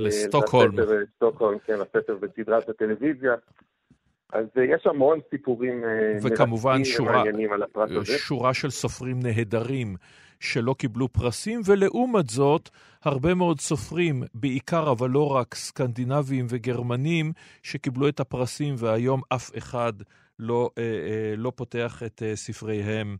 לסטוקהולם. 0.00 0.78
לסטוקהולם, 0.78 1.58
כן, 1.58 1.74
לספר 1.74 2.16
בסדרת 2.16 2.68
הטלוויזיה. 2.68 3.34
אז 4.32 4.46
יש 4.56 4.86
המון 4.86 5.20
סיפורים 5.30 5.84
וכמובן 6.22 6.84
שורה, 6.84 7.22
על 7.52 7.62
הפרס 7.62 7.90
הזה. 7.90 8.18
שורה 8.18 8.54
של 8.54 8.70
סופרים 8.70 9.20
נהדרים 9.22 9.96
שלא 10.40 10.74
קיבלו 10.78 11.08
פרסים, 11.08 11.60
ולעומת 11.66 12.28
זאת, 12.28 12.68
הרבה 13.04 13.34
מאוד 13.34 13.60
סופרים, 13.60 14.22
בעיקר 14.34 14.92
אבל 14.92 15.10
לא 15.10 15.32
רק 15.36 15.54
סקנדינביים 15.54 16.46
וגרמנים, 16.50 17.32
שקיבלו 17.62 18.08
את 18.08 18.20
הפרסים, 18.20 18.74
והיום 18.78 19.20
אף 19.34 19.58
אחד 19.58 19.92
לא, 20.38 20.70
אה, 20.78 20.82
אה, 20.82 21.34
לא 21.36 21.52
פותח 21.56 22.02
את 22.06 22.22
אה, 22.22 22.36
ספריהם. 22.36 23.16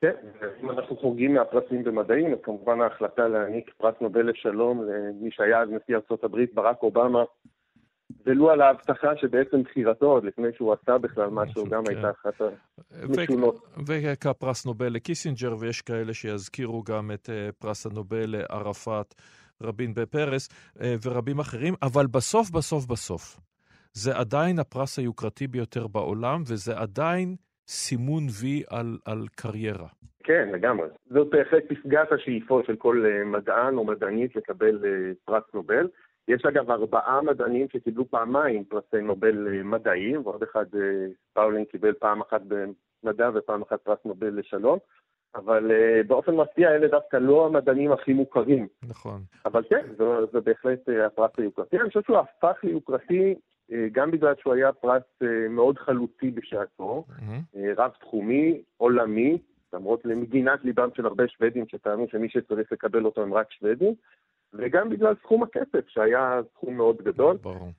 כן, 0.00 0.14
אם 0.62 0.70
אנחנו 0.70 0.96
חורגים 0.96 1.34
מהפרסים 1.34 1.84
במדעים, 1.84 2.32
אז 2.32 2.38
כמובן 2.42 2.80
ההחלטה 2.80 3.28
להעניק 3.28 3.70
פרס 3.76 3.94
נובל 4.00 4.30
לשלום 4.30 4.82
למי 4.84 5.30
שהיה 5.30 5.62
אז 5.62 5.68
נשיא 5.68 5.96
ארה"ב, 5.96 6.44
ברק 6.54 6.82
אובמה, 6.82 7.24
ולו 8.26 8.50
על 8.50 8.60
ההבטחה 8.60 9.16
שבעצם 9.16 9.62
בחירתו, 9.62 10.06
עוד 10.06 10.24
לפני 10.24 10.48
שהוא 10.56 10.72
עשה 10.72 10.98
בכלל 10.98 11.28
משהו, 11.30 11.66
גם 11.66 11.84
כן. 11.84 11.94
הייתה 11.94 12.10
אחת 12.10 12.34
המשונות. 13.02 13.66
וכפרס 13.86 14.66
נובל 14.66 14.88
לקיסינג'ר, 14.88 15.54
ויש 15.58 15.82
כאלה 15.82 16.14
שיזכירו 16.14 16.82
גם 16.82 17.10
את 17.14 17.30
אה, 17.30 17.48
פרס 17.58 17.86
הנובל 17.86 18.24
לערפאת, 18.26 19.14
רבין 19.62 19.94
בפרס 19.94 20.48
אה, 20.80 20.94
ורבים 21.04 21.38
אחרים, 21.38 21.74
אבל 21.82 22.06
בסוף, 22.06 22.50
בסוף, 22.50 22.86
בסוף, 22.86 23.40
זה 23.92 24.16
עדיין 24.16 24.58
הפרס 24.58 24.98
היוקרתי 24.98 25.46
ביותר 25.46 25.86
בעולם, 25.86 26.42
וזה 26.42 26.76
עדיין 26.76 27.36
סימון 27.66 28.26
וי 28.40 28.62
על, 28.70 28.98
על 29.04 29.26
קריירה. 29.34 29.88
כן, 30.24 30.48
לגמרי. 30.52 30.88
זאת 31.10 31.30
בהחלט 31.30 31.62
פסגת 31.68 32.12
השאיפות 32.12 32.66
של 32.66 32.76
כל 32.76 33.04
אה, 33.06 33.24
מדען 33.24 33.76
או 33.76 33.84
מדענית 33.84 34.36
לקבל 34.36 34.78
פרס 35.24 35.44
נובל. 35.54 35.86
יש 36.30 36.44
אגב 36.44 36.70
ארבעה 36.70 37.22
מדענים 37.22 37.66
שקיבלו 37.72 38.10
פעמיים 38.10 38.64
פרסי 38.64 39.02
נובל 39.02 39.48
אה, 39.48 39.62
מדעיים, 39.62 40.20
ועוד 40.24 40.42
אחד, 40.42 40.64
אה, 40.74 41.06
פאולין 41.32 41.64
קיבל 41.64 41.92
פעם 41.92 42.20
אחת 42.20 42.40
במדע 42.48 43.30
ופעם 43.34 43.62
אחת 43.62 43.80
פרס 43.80 43.98
נובל 44.04 44.38
לשלום, 44.38 44.78
אבל 45.34 45.70
uh, 45.70 46.06
באופן 46.06 46.36
מפתיע 46.36 46.74
אלה 46.74 46.88
דווקא 46.88 47.16
לא 47.16 47.46
המדענים 47.46 47.92
הכי 47.92 48.12
מוכרים. 48.12 48.66
נכון. 48.88 49.20
אבל 49.44 49.62
כן, 49.68 49.86
זה, 49.98 50.04
זה 50.32 50.40
בהחלט 50.40 50.88
uh, 50.88 50.92
הפרס 51.06 51.30
היוקרתי. 51.38 51.76
אני 51.80 51.88
חושב 51.88 52.00
שהוא 52.02 52.18
הפך 52.18 52.56
ליוקרתי 52.62 53.34
uh, 53.34 53.74
גם 53.92 54.10
בגלל 54.10 54.34
שהוא 54.40 54.54
היה 54.54 54.72
פרס 54.72 55.02
uh, 55.22 55.26
מאוד 55.50 55.78
חלוצי 55.78 56.30
בשעתו, 56.30 57.04
mm-hmm. 57.08 57.56
uh, 57.56 57.58
רב-תחומי, 57.76 58.62
עולמי, 58.76 59.38
למרות 59.72 60.04
למגינת 60.04 60.64
ליבם 60.64 60.88
של 60.96 61.06
הרבה 61.06 61.28
שוודים 61.28 61.64
שטענו 61.68 62.06
שמי 62.10 62.28
שצריך 62.28 62.72
לקבל 62.72 63.04
אותו 63.04 63.22
הם 63.22 63.34
רק 63.34 63.52
שוודים. 63.52 63.94
וגם 64.54 64.88
בגלל 64.88 65.14
סכום 65.22 65.42
הכסף, 65.42 65.88
שהיה 65.88 66.40
סכום 66.54 66.76
מאוד 66.76 66.96
גדול. 67.02 67.36
ברור. 67.36 67.72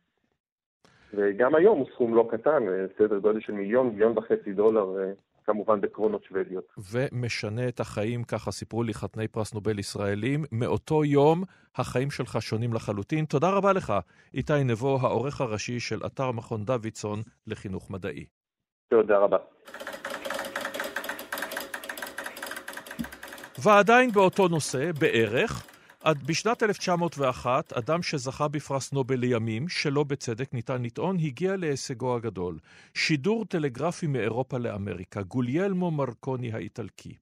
וגם 1.14 1.56
היום 1.56 1.80
הוא 1.80 1.88
סכום 1.94 2.16
לא 2.16 2.30
קטן, 2.32 2.64
סדר 2.98 3.20
גודל 3.20 3.40
של 3.40 3.54
מיליון, 3.54 3.88
מיליון 3.88 4.18
וחצי 4.18 4.54
דולר, 4.54 5.00
אה, 5.00 5.12
כמובן 5.46 5.82
בקרונות 5.82 6.24
שוודיות. 6.24 6.66
ומשנה 6.92 7.68
את 7.68 7.80
החיים, 7.80 8.24
ככה 8.24 8.52
סיפרו 8.52 8.84
לי 8.84 8.94
חתני 8.94 9.28
פרס 9.28 9.54
נובל 9.54 9.80
ישראלים. 9.80 10.44
מאותו 10.52 11.06
יום 11.06 11.44
החיים 11.76 12.12
שלך 12.12 12.42
שונים 12.42 12.74
לחלוטין. 12.74 13.26
תודה 13.26 13.50
רבה 13.50 13.74
לך, 13.74 13.94
איתי 14.34 14.64
נבו, 14.66 14.98
העורך 15.02 15.42
הראשי 15.42 15.80
של 15.80 16.00
אתר 16.06 16.32
מכון 16.32 16.66
דוידסון 16.66 17.20
לחינוך 17.48 17.92
מדעי. 17.92 18.26
תודה 18.90 19.18
רבה. 19.18 19.38
ועדיין 23.64 24.12
באותו 24.12 24.48
נושא, 24.48 24.92
בערך, 25.00 25.71
בשנת 26.08 26.64
1901, 26.64 27.74
אדם 27.74 28.04
שזכה 28.04 28.48
בפרס 28.48 28.92
נובל 28.94 29.16
לימים, 29.16 29.68
שלא 29.68 30.04
בצדק 30.04 30.54
ניתן 30.54 30.82
לטעון, 30.82 31.20
הגיע 31.20 31.56
להישגו 31.56 32.16
הגדול. 32.16 32.60
שידור 32.94 33.46
טלגרפי 33.46 34.08
מאירופה 34.08 34.58
לאמריקה, 34.58 35.22
גוליאלמו 35.22 35.92
מרקוני 35.92 36.54
האיטלקי. 36.54 37.14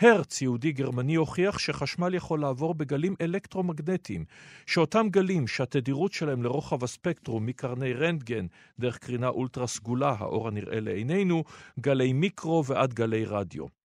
הרץ, 0.00 0.42
יהודי 0.42 0.72
גרמני, 0.72 1.14
הוכיח 1.14 1.58
שחשמל 1.58 2.14
יכול 2.14 2.40
לעבור 2.40 2.74
בגלים 2.74 3.14
אלקטרומגנטיים, 3.20 4.24
שאותם 4.66 5.06
גלים 5.10 5.46
שהתדירות 5.46 6.12
שלהם 6.12 6.42
לרוחב 6.42 6.84
הספקטרום 6.84 7.46
מקרני 7.46 7.92
רנטגן 7.92 8.46
דרך 8.78 8.98
קרינה 8.98 9.28
אולטרה 9.28 9.66
סגולה, 9.66 10.14
האור 10.18 10.48
הנראה 10.48 10.80
לעינינו, 10.80 11.44
גלי 11.80 12.12
מיקרו 12.12 12.64
ועד 12.64 12.94
גלי 12.94 13.24
רדיו. 13.24 13.78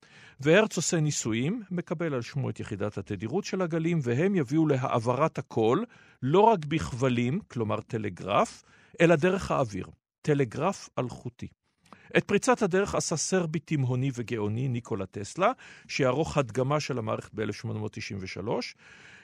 והרץ 0.44 0.78
עושה 0.78 1.00
ניסויים, 1.00 1.64
מקבל 1.72 2.14
על 2.14 2.22
שמו 2.22 2.50
את 2.50 2.60
יחידת 2.60 2.98
התדירות 2.98 3.44
של 3.46 3.62
הגלים, 3.62 4.00
והם 4.04 4.36
יביאו 4.36 4.68
להעברת 4.68 5.38
הקול, 5.38 5.86
לא 6.24 6.40
רק 6.40 6.66
בכבלים, 6.66 7.40
כלומר 7.48 7.82
טלגרף, 7.82 8.64
אלא 9.02 9.16
דרך 9.16 9.52
האוויר, 9.52 9.88
טלגרף 10.22 10.90
אלחוטי. 11.00 11.48
את 12.18 12.24
פריצת 12.24 12.62
הדרך 12.62 12.96
עשה 12.96 13.18
סרבי 13.18 13.60
תימהוני 13.60 14.12
וגאוני 14.14 14.68
ניקולה 14.68 15.06
טסלה, 15.06 15.52
שיערוך 15.88 16.38
הדגמה 16.38 16.80
של 16.80 16.98
המערכת 16.98 17.34
ב-1893. 17.34 18.48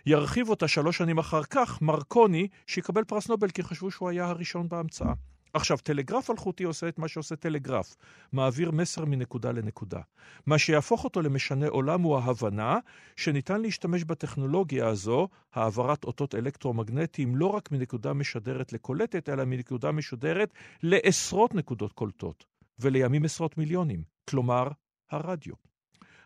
ירחיב 0.05 0.49
אותה 0.49 0.67
שלוש 0.67 0.97
שנים 0.97 1.17
אחר 1.17 1.43
כך 1.43 1.81
מרקוני, 1.81 2.47
שיקבל 2.67 3.03
פרס 3.03 3.29
נובל 3.29 3.49
כי 3.49 3.63
חשבו 3.63 3.91
שהוא 3.91 4.09
היה 4.09 4.25
הראשון 4.25 4.69
בהמצאה. 4.69 5.13
עכשיו, 5.53 5.77
טלגרף 5.77 6.29
אלחוטי 6.29 6.63
עושה 6.63 6.87
את 6.87 6.99
מה 6.99 7.07
שעושה 7.07 7.35
טלגרף, 7.35 7.95
מעביר 8.31 8.71
מסר 8.71 9.05
מנקודה 9.05 9.51
לנקודה. 9.51 9.99
מה 10.45 10.57
שיהפוך 10.57 11.03
אותו 11.03 11.21
למשנה 11.21 11.67
עולם 11.67 12.01
הוא 12.01 12.17
ההבנה 12.17 12.77
שניתן 13.15 13.61
להשתמש 13.61 14.03
בטכנולוגיה 14.03 14.87
הזו, 14.87 15.27
העברת 15.53 16.03
אותות 16.03 16.35
אלקטרומגנטיים, 16.35 17.35
לא 17.35 17.45
רק 17.45 17.71
מנקודה 17.71 18.13
משדרת 18.13 18.73
לקולטת, 18.73 19.29
אלא 19.29 19.45
מנקודה 19.45 19.91
משודרת 19.91 20.53
לעשרות 20.83 21.55
נקודות 21.55 21.93
קולטות, 21.93 22.45
ולימים 22.79 23.25
עשרות 23.25 23.57
מיליונים, 23.57 24.03
כלומר, 24.29 24.67
הרדיו. 25.11 25.53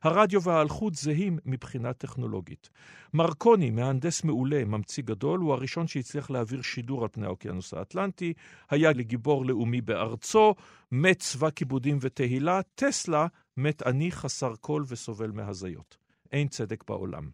הרדיו 0.03 0.43
והאלחוט 0.43 0.95
זהים 0.95 1.39
מבחינה 1.45 1.93
טכנולוגית. 1.93 2.69
מרקוני, 3.13 3.69
מהנדס 3.69 4.23
מעולה, 4.23 4.65
ממציא 4.65 5.03
גדול, 5.03 5.39
הוא 5.39 5.53
הראשון 5.53 5.87
שהצליח 5.87 6.29
להעביר 6.29 6.61
שידור 6.61 7.03
על 7.03 7.07
פני 7.11 7.25
האוקיינוס 7.25 7.73
האטלנטי, 7.73 8.33
היה 8.69 8.91
לגיבור 8.91 9.45
לאומי 9.45 9.81
בארצו, 9.81 10.55
מת 10.91 11.19
צבא 11.19 11.49
כיבודים 11.49 11.97
ותהילה, 12.01 12.59
טסלה 12.75 13.27
מת 13.57 13.81
עני, 13.81 14.11
חסר 14.11 14.55
קול 14.55 14.85
וסובל 14.87 15.31
מהזיות. 15.31 15.97
אין 16.31 16.47
צדק 16.47 16.83
בעולם. 16.87 17.29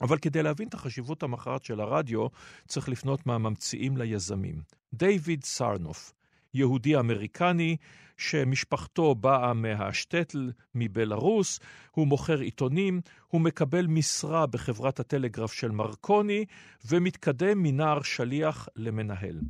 אבל 0.00 0.18
כדי 0.18 0.42
להבין 0.42 0.68
את 0.68 0.74
החשיבות 0.74 1.22
המכרעת 1.22 1.64
של 1.64 1.80
הרדיו, 1.80 2.26
צריך 2.68 2.88
לפנות 2.88 3.26
מהממציאים 3.26 3.96
ליזמים. 3.96 4.62
דיוויד 4.94 5.44
סארנוף, 5.44 6.12
יהודי 6.54 6.96
אמריקני, 6.96 7.76
שמשפחתו 8.16 9.14
באה 9.14 9.54
מהשטטל 9.54 10.52
מבלארוס, 10.74 11.60
הוא 11.90 12.06
מוכר 12.06 12.38
עיתונים, 12.38 13.00
הוא 13.28 13.40
מקבל 13.40 13.86
משרה 13.86 14.46
בחברת 14.46 15.00
הטלגרף 15.00 15.52
של 15.52 15.70
מרקוני, 15.70 16.44
ומתקדם 16.88 17.62
מנער 17.62 18.02
שליח 18.02 18.68
למנהל. 18.76 19.40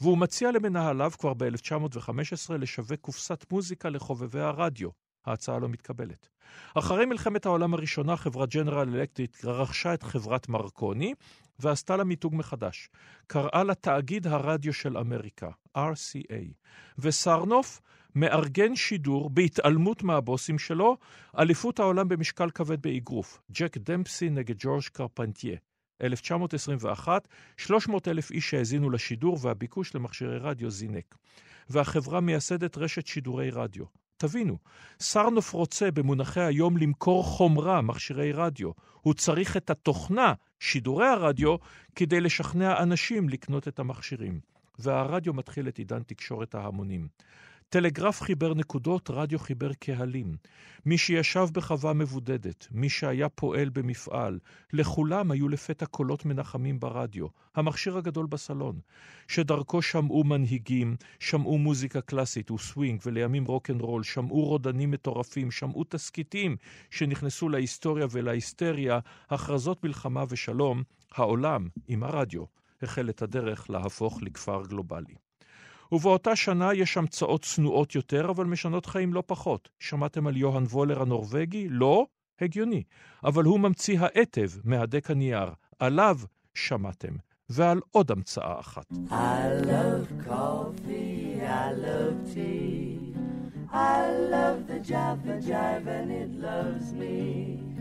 והוא 0.00 0.18
מציע 0.18 0.50
למנהליו 0.50 1.12
כבר 1.18 1.34
ב-1915 1.34 2.52
לשווק 2.58 3.00
קופסת 3.00 3.44
מוזיקה 3.52 3.88
לחובבי 3.88 4.40
הרדיו. 4.40 4.88
ההצעה 5.26 5.58
לא 5.58 5.68
מתקבלת. 5.68 6.28
אחרי 6.74 7.06
מלחמת 7.06 7.46
העולם 7.46 7.74
הראשונה, 7.74 8.16
חברת 8.16 8.48
ג'נרל 8.48 8.88
אלקטריק 8.94 9.44
רכשה 9.44 9.94
את 9.94 10.02
חברת 10.02 10.48
מרקוני 10.48 11.14
ועשתה 11.60 11.96
לה 11.96 12.04
מיתוג 12.04 12.34
מחדש. 12.34 12.88
קראה 13.26 13.64
לה 13.64 13.74
תאגיד 13.74 14.26
הרדיו 14.26 14.72
של 14.72 14.98
אמריקה, 14.98 15.50
RCA. 15.76 16.52
וסרנוף 16.98 17.80
מארגן 18.14 18.76
שידור 18.76 19.30
בהתעלמות 19.30 20.02
מהבוסים 20.02 20.58
שלו, 20.58 20.96
אליפות 21.38 21.78
העולם 21.78 22.08
במשקל 22.08 22.50
כבד 22.50 22.82
באגרוף, 22.82 23.40
ג'ק 23.52 23.76
דמפסי 23.76 24.30
נגד 24.30 24.54
ג'ורג' 24.58 24.82
קרפנטיה. 24.92 25.56
1921, 26.02 27.28
300 27.56 28.08
אלף 28.08 28.30
איש 28.30 28.54
האזינו 28.54 28.90
לשידור 28.90 29.38
והביקוש 29.40 29.94
למכשירי 29.94 30.38
רדיו 30.38 30.70
זינק. 30.70 31.16
והחברה 31.70 32.20
מייסדת 32.20 32.78
רשת 32.78 33.06
שידורי 33.06 33.50
רדיו. 33.50 33.84
תבינו, 34.16 34.58
סרנוף 35.00 35.52
רוצה 35.52 35.90
במונחי 35.90 36.40
היום 36.40 36.76
למכור 36.76 37.24
חומרה, 37.24 37.80
מכשירי 37.80 38.32
רדיו. 38.32 38.70
הוא 39.00 39.14
צריך 39.14 39.56
את 39.56 39.70
התוכנה, 39.70 40.32
שידורי 40.60 41.06
הרדיו, 41.06 41.56
כדי 41.94 42.20
לשכנע 42.20 42.82
אנשים 42.82 43.28
לקנות 43.28 43.68
את 43.68 43.78
המכשירים. 43.78 44.40
והרדיו 44.78 45.34
מתחיל 45.34 45.68
את 45.68 45.78
עידן 45.78 46.02
תקשורת 46.02 46.54
ההמונים. 46.54 47.08
טלגרף 47.68 48.22
חיבר 48.22 48.54
נקודות, 48.54 49.10
רדיו 49.10 49.38
חיבר 49.38 49.72
קהלים. 49.72 50.36
מי 50.86 50.98
שישב 50.98 51.46
בחווה 51.52 51.92
מבודדת, 51.92 52.68
מי 52.70 52.88
שהיה 52.88 53.28
פועל 53.28 53.68
במפעל, 53.68 54.38
לכולם 54.72 55.30
היו 55.30 55.48
לפתע 55.48 55.86
קולות 55.86 56.24
מנחמים 56.24 56.80
ברדיו, 56.80 57.26
המכשיר 57.54 57.98
הגדול 57.98 58.26
בסלון, 58.26 58.80
שדרכו 59.28 59.82
שמעו 59.82 60.24
מנהיגים, 60.24 60.96
שמעו 61.20 61.58
מוזיקה 61.58 62.00
קלאסית 62.00 62.50
וסווינג 62.50 63.00
ולימים 63.06 63.44
רוקנרול, 63.44 64.02
שמעו 64.02 64.44
רודנים 64.44 64.90
מטורפים, 64.90 65.50
שמעו 65.50 65.84
תסכיתים 65.84 66.56
שנכנסו 66.90 67.48
להיסטוריה 67.48 68.06
ולהיסטריה, 68.10 68.98
הכרזות 69.30 69.84
מלחמה 69.84 70.24
ושלום, 70.28 70.82
העולם, 71.14 71.68
עם 71.88 72.02
הרדיו, 72.02 72.44
החל 72.82 73.08
את 73.10 73.22
הדרך 73.22 73.70
להפוך 73.70 74.22
לכפר 74.22 74.62
גלובלי. 74.66 75.25
ובאותה 75.92 76.36
שנה 76.36 76.74
יש 76.74 76.96
המצאות 76.96 77.42
צנועות 77.42 77.94
יותר, 77.94 78.30
אבל 78.30 78.44
משנות 78.46 78.86
חיים 78.86 79.14
לא 79.14 79.22
פחות. 79.26 79.68
שמעתם 79.80 80.26
על 80.26 80.36
יוהאן 80.36 80.64
וולר 80.64 81.02
הנורבגי? 81.02 81.68
לא? 81.70 82.06
הגיוני. 82.40 82.82
אבל 83.24 83.44
הוא 83.44 83.60
ממציא 83.60 84.00
העטב 84.00 84.48
מהדק 84.64 85.10
הנייר. 85.10 85.48
עליו 85.78 86.18
שמעתם. 86.54 87.16
ועל 87.48 87.80
עוד 87.90 88.10
המצאה 88.10 88.60
אחת. 88.60 88.92
I 88.92 89.14
love 89.72 90.28
coffee, 90.28 91.40
I 91.42 91.72
love 91.72 92.16
tea, 92.34 93.14
I 93.72 94.10
love 94.34 94.66
the 94.66 94.80
Java 94.80 95.34
Jive 95.48 95.86
and 95.98 96.10
it 96.22 96.30
loves 96.48 96.92
me. 96.92 97.75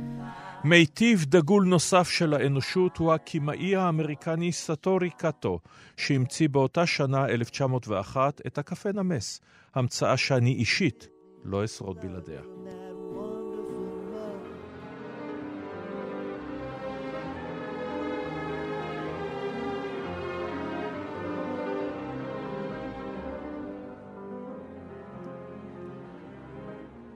מיטיב 0.67 1.25
דגול 1.25 1.65
נוסף 1.65 2.09
של 2.09 2.33
האנושות 2.33 2.97
הוא 2.97 3.13
הקימאי 3.13 3.75
האמריקני 3.75 4.51
סטורי 4.51 5.09
קאטו, 5.09 5.59
שהמציא 5.97 6.49
באותה 6.49 6.85
שנה, 6.85 7.25
1901, 7.25 8.41
את 8.47 8.57
הקפה 8.57 8.91
נמס, 8.91 9.41
המצאה 9.75 10.17
שאני 10.17 10.53
אישית 10.53 11.07
לא 11.43 11.65
אשרוד 11.65 11.97
בלעדיה. 12.01 12.41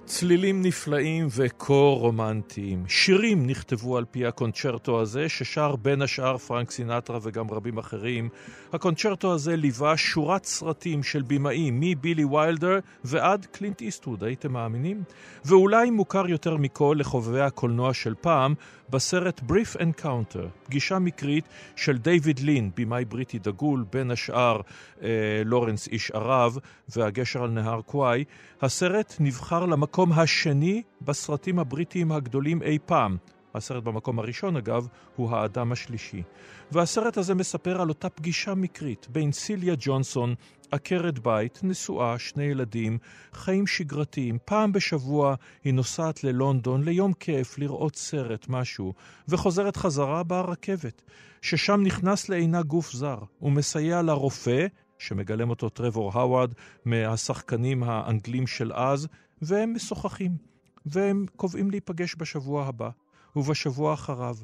צלילים 0.10 0.62
נפלאים 0.62 1.28
וקור 1.36 2.00
רומנטיים. 2.00 2.84
שירים 2.88 3.48
נכתבו 3.48 3.98
על 3.98 4.06
פי 4.06 4.26
הקונצ'רטו 4.26 5.02
הזה, 5.02 5.30
ששר 5.30 5.76
בין 5.76 6.02
השאר 6.02 6.38
פרנק 6.38 6.72
סינטרה 6.72 7.20
וגם 7.22 7.52
רבים 7.52 7.78
אחרים. 7.78 8.30
הקונצ'רטו 8.74 9.34
הזה 9.34 9.56
ליווה 9.56 9.98
שורת 9.98 10.46
סרטים 10.46 11.04
של 11.04 11.22
בימאים, 11.22 11.80
מבילי 11.80 12.26
ויילדר 12.26 12.80
ועד 13.04 13.46
קלינט 13.46 13.82
איסטווד, 13.82 14.24
הייתם 14.24 14.54
מאמינים? 14.54 15.04
ואולי 15.46 15.90
מוכר 15.90 16.30
יותר 16.30 16.58
מכל 16.58 16.96
לחובבי 17.00 17.42
הקולנוע 17.42 17.94
של 17.94 18.14
פעם, 18.22 18.54
בסרט 18.90 19.42
Brief 19.50 19.80
Encounter, 19.80 20.48
פגישה 20.64 21.00
מקרית 21.00 21.46
של 21.76 21.98
דיוויד 21.98 22.40
לין, 22.40 22.72
בימאי 22.76 23.06
בריטי 23.06 23.40
דגול, 23.40 23.86
בין 23.92 24.12
השאר 24.12 24.62
אה, 25.02 25.10
לורנס 25.46 25.88
איש 25.88 26.12
ערב 26.12 26.58
והגשר 26.90 27.44
על 27.44 27.50
נהר 27.50 27.82
קוואי, 27.82 28.24
הסרט 28.62 29.16
נבחר 29.20 29.66
למקום 29.66 29.99
השני 30.16 30.84
בסרטים 31.02 31.60
הבריטיים 31.60 32.12
הגדולים 32.12 32.62
אי 32.62 32.78
פעם. 32.86 33.18
הסרט 33.56 33.84
במקום 33.84 34.20
הראשון, 34.20 34.58
אגב, 34.58 34.88
הוא 35.16 35.32
האדם 35.32 35.72
השלישי. 35.72 36.24
והסרט 36.72 37.18
הזה 37.18 37.36
מספר 37.36 37.82
על 37.82 37.90
אותה 37.90 38.10
פגישה 38.10 38.56
מקרית 38.56 39.08
בין 39.12 39.32
סיליה 39.32 39.76
ג'ונסון, 39.80 40.36
עקרת 40.72 41.20
בית, 41.20 41.60
נשואה, 41.64 42.20
שני 42.20 42.44
ילדים, 42.44 42.98
חיים 43.34 43.68
שגרתיים. 43.68 44.38
פעם 44.46 44.72
בשבוע 44.72 45.36
היא 45.64 45.74
נוסעת 45.74 46.24
ללונדון 46.24 46.84
ליום 46.84 47.14
כיף, 47.14 47.58
לראות 47.58 47.96
סרט, 47.96 48.46
משהו, 48.50 48.94
וחוזרת 49.28 49.78
חזרה 49.78 50.24
ברכבת, 50.24 51.02
ששם 51.42 51.82
נכנס 51.84 52.30
לעינה 52.30 52.62
גוף 52.62 52.92
זר, 52.92 53.20
ומסייע 53.42 54.02
לרופא, 54.02 54.68
שמגלם 54.98 55.50
אותו 55.50 55.70
טרוור 55.70 56.12
האווארד, 56.14 56.54
מהשחקנים 56.86 57.84
האנגלים 57.84 58.48
של 58.48 58.74
אז, 58.74 59.08
והם 59.42 59.74
משוחחים. 59.74 60.38
והם 60.86 61.26
קובעים 61.36 61.72
להיפגש 61.72 62.16
בשבוע 62.18 62.66
הבא. 62.66 62.90
ובשבוע 63.36 63.94
אחריו, 63.94 64.36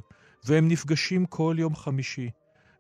והם 0.46 0.68
נפגשים 0.68 1.26
כל 1.26 1.56
יום 1.60 1.76
חמישי, 1.76 2.30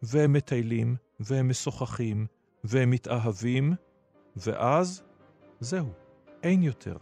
והם 0.03 0.33
מטיילים, 0.33 0.95
והם 1.19 1.49
משוחחים, 1.49 2.25
והם 2.63 2.89
מתאהבים, 2.89 3.73
ואז 4.35 5.03
זהו, 5.59 5.89
אין 6.43 6.63
יותר. 6.63 6.97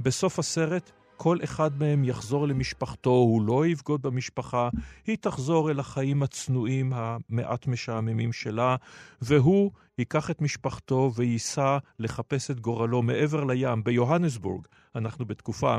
בסוף 0.00 0.38
הסרט 0.38 0.90
כל 1.16 1.38
אחד 1.44 1.78
מהם 1.78 2.04
יחזור 2.04 2.48
למשפחתו, 2.48 3.10
הוא 3.10 3.42
לא 3.42 3.66
יבגוד 3.66 4.02
במשפחה, 4.02 4.68
היא 5.06 5.16
תחזור 5.20 5.70
אל 5.70 5.80
החיים 5.80 6.22
הצנועים 6.22 6.92
המעט 6.94 7.66
משעממים 7.66 8.32
שלה, 8.32 8.76
והוא 9.22 9.70
ייקח 10.02 10.30
את 10.30 10.42
משפחתו 10.42 11.12
וייסע 11.14 11.78
לחפש 11.98 12.50
את 12.50 12.60
גורלו 12.60 13.02
מעבר 13.02 13.44
לים, 13.44 13.84
ביוהנסבורג. 13.84 14.66
אנחנו 14.94 15.24
בתקופה 15.24 15.76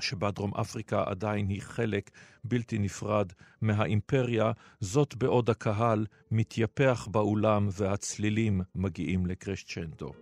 שבה 0.00 0.30
דרום 0.30 0.54
אפריקה 0.54 1.04
עדיין 1.06 1.48
היא 1.48 1.62
חלק 1.62 2.10
בלתי 2.44 2.78
נפרד 2.78 3.32
מהאימפריה, 3.60 4.52
זאת 4.80 5.14
בעוד 5.14 5.50
הקהל 5.50 6.06
מתייפח 6.30 7.08
באולם 7.10 7.68
והצלילים 7.72 8.60
מגיעים 8.74 9.26
לקרשצ'נדו. 9.26 10.12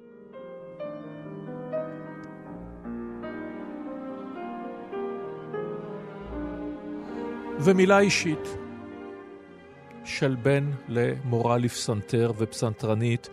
ומילה 7.60 7.98
אישית 7.98 8.65
של 10.06 10.36
בן 10.42 10.70
למורה 10.88 11.58
לפסנתר 11.58 12.32
ופסנתרנית 12.38 13.28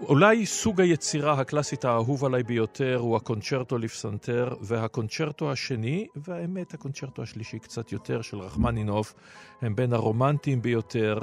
אולי 0.00 0.46
סוג 0.46 0.80
היצירה 0.80 1.40
הקלאסית 1.40 1.84
האהוב 1.84 2.24
עליי 2.24 2.42
ביותר 2.42 2.96
הוא 3.00 3.16
הקונצ'רטו 3.16 3.78
לפסנתר, 3.78 4.54
והקונצ'רטו 4.60 5.52
השני, 5.52 6.06
והאמת 6.16 6.74
הקונצ'רטו 6.74 7.22
השלישי 7.22 7.58
קצת 7.58 7.92
יותר, 7.92 8.22
של 8.22 8.38
רחמנינוף, 8.38 9.14
הם 9.60 9.76
בין 9.76 9.92
הרומנטיים 9.92 10.62
ביותר 10.62 11.18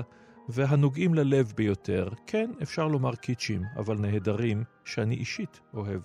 והנוגעים 0.50 1.14
ללב 1.14 1.54
ביותר. 1.56 2.10
כן, 2.28 2.52
אפשר 2.62 2.88
לומר 2.88 3.16
קיצ'ים, 3.16 3.62
אבל 3.78 3.98
נהדרים, 3.98 4.64
שאני 4.86 5.16
אישית 5.16 5.60
אוהב 5.74 6.02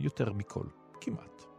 יותר 0.00 0.32
מכל, 0.32 0.66
כמעט. 1.00 1.51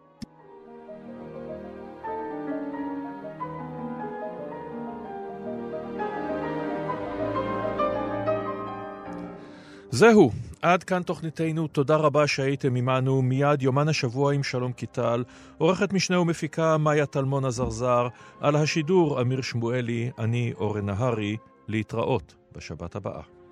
זהו, 10.03 10.31
עד 10.61 10.83
כאן 10.83 11.03
תוכניתנו, 11.03 11.67
תודה 11.67 11.95
רבה 11.95 12.27
שהייתם 12.27 12.75
עמנו. 12.75 13.21
מיד 13.21 13.61
יומן 13.61 13.87
השבוע 13.87 14.33
עם 14.33 14.43
שלום 14.43 14.73
קיטל, 14.73 15.23
עורכת 15.57 15.93
משנה 15.93 16.19
ומפיקה 16.19 16.77
מאיה 16.77 17.05
טלמון 17.05 17.45
עזרזר, 17.45 18.07
על 18.39 18.55
השידור 18.55 19.21
אמיר 19.21 19.41
שמואלי, 19.41 20.11
אני 20.19 20.53
אורן 20.55 20.85
נהרי, 20.85 21.37
להתראות 21.67 22.35
בשבת 22.55 22.95
הבאה. 22.95 23.42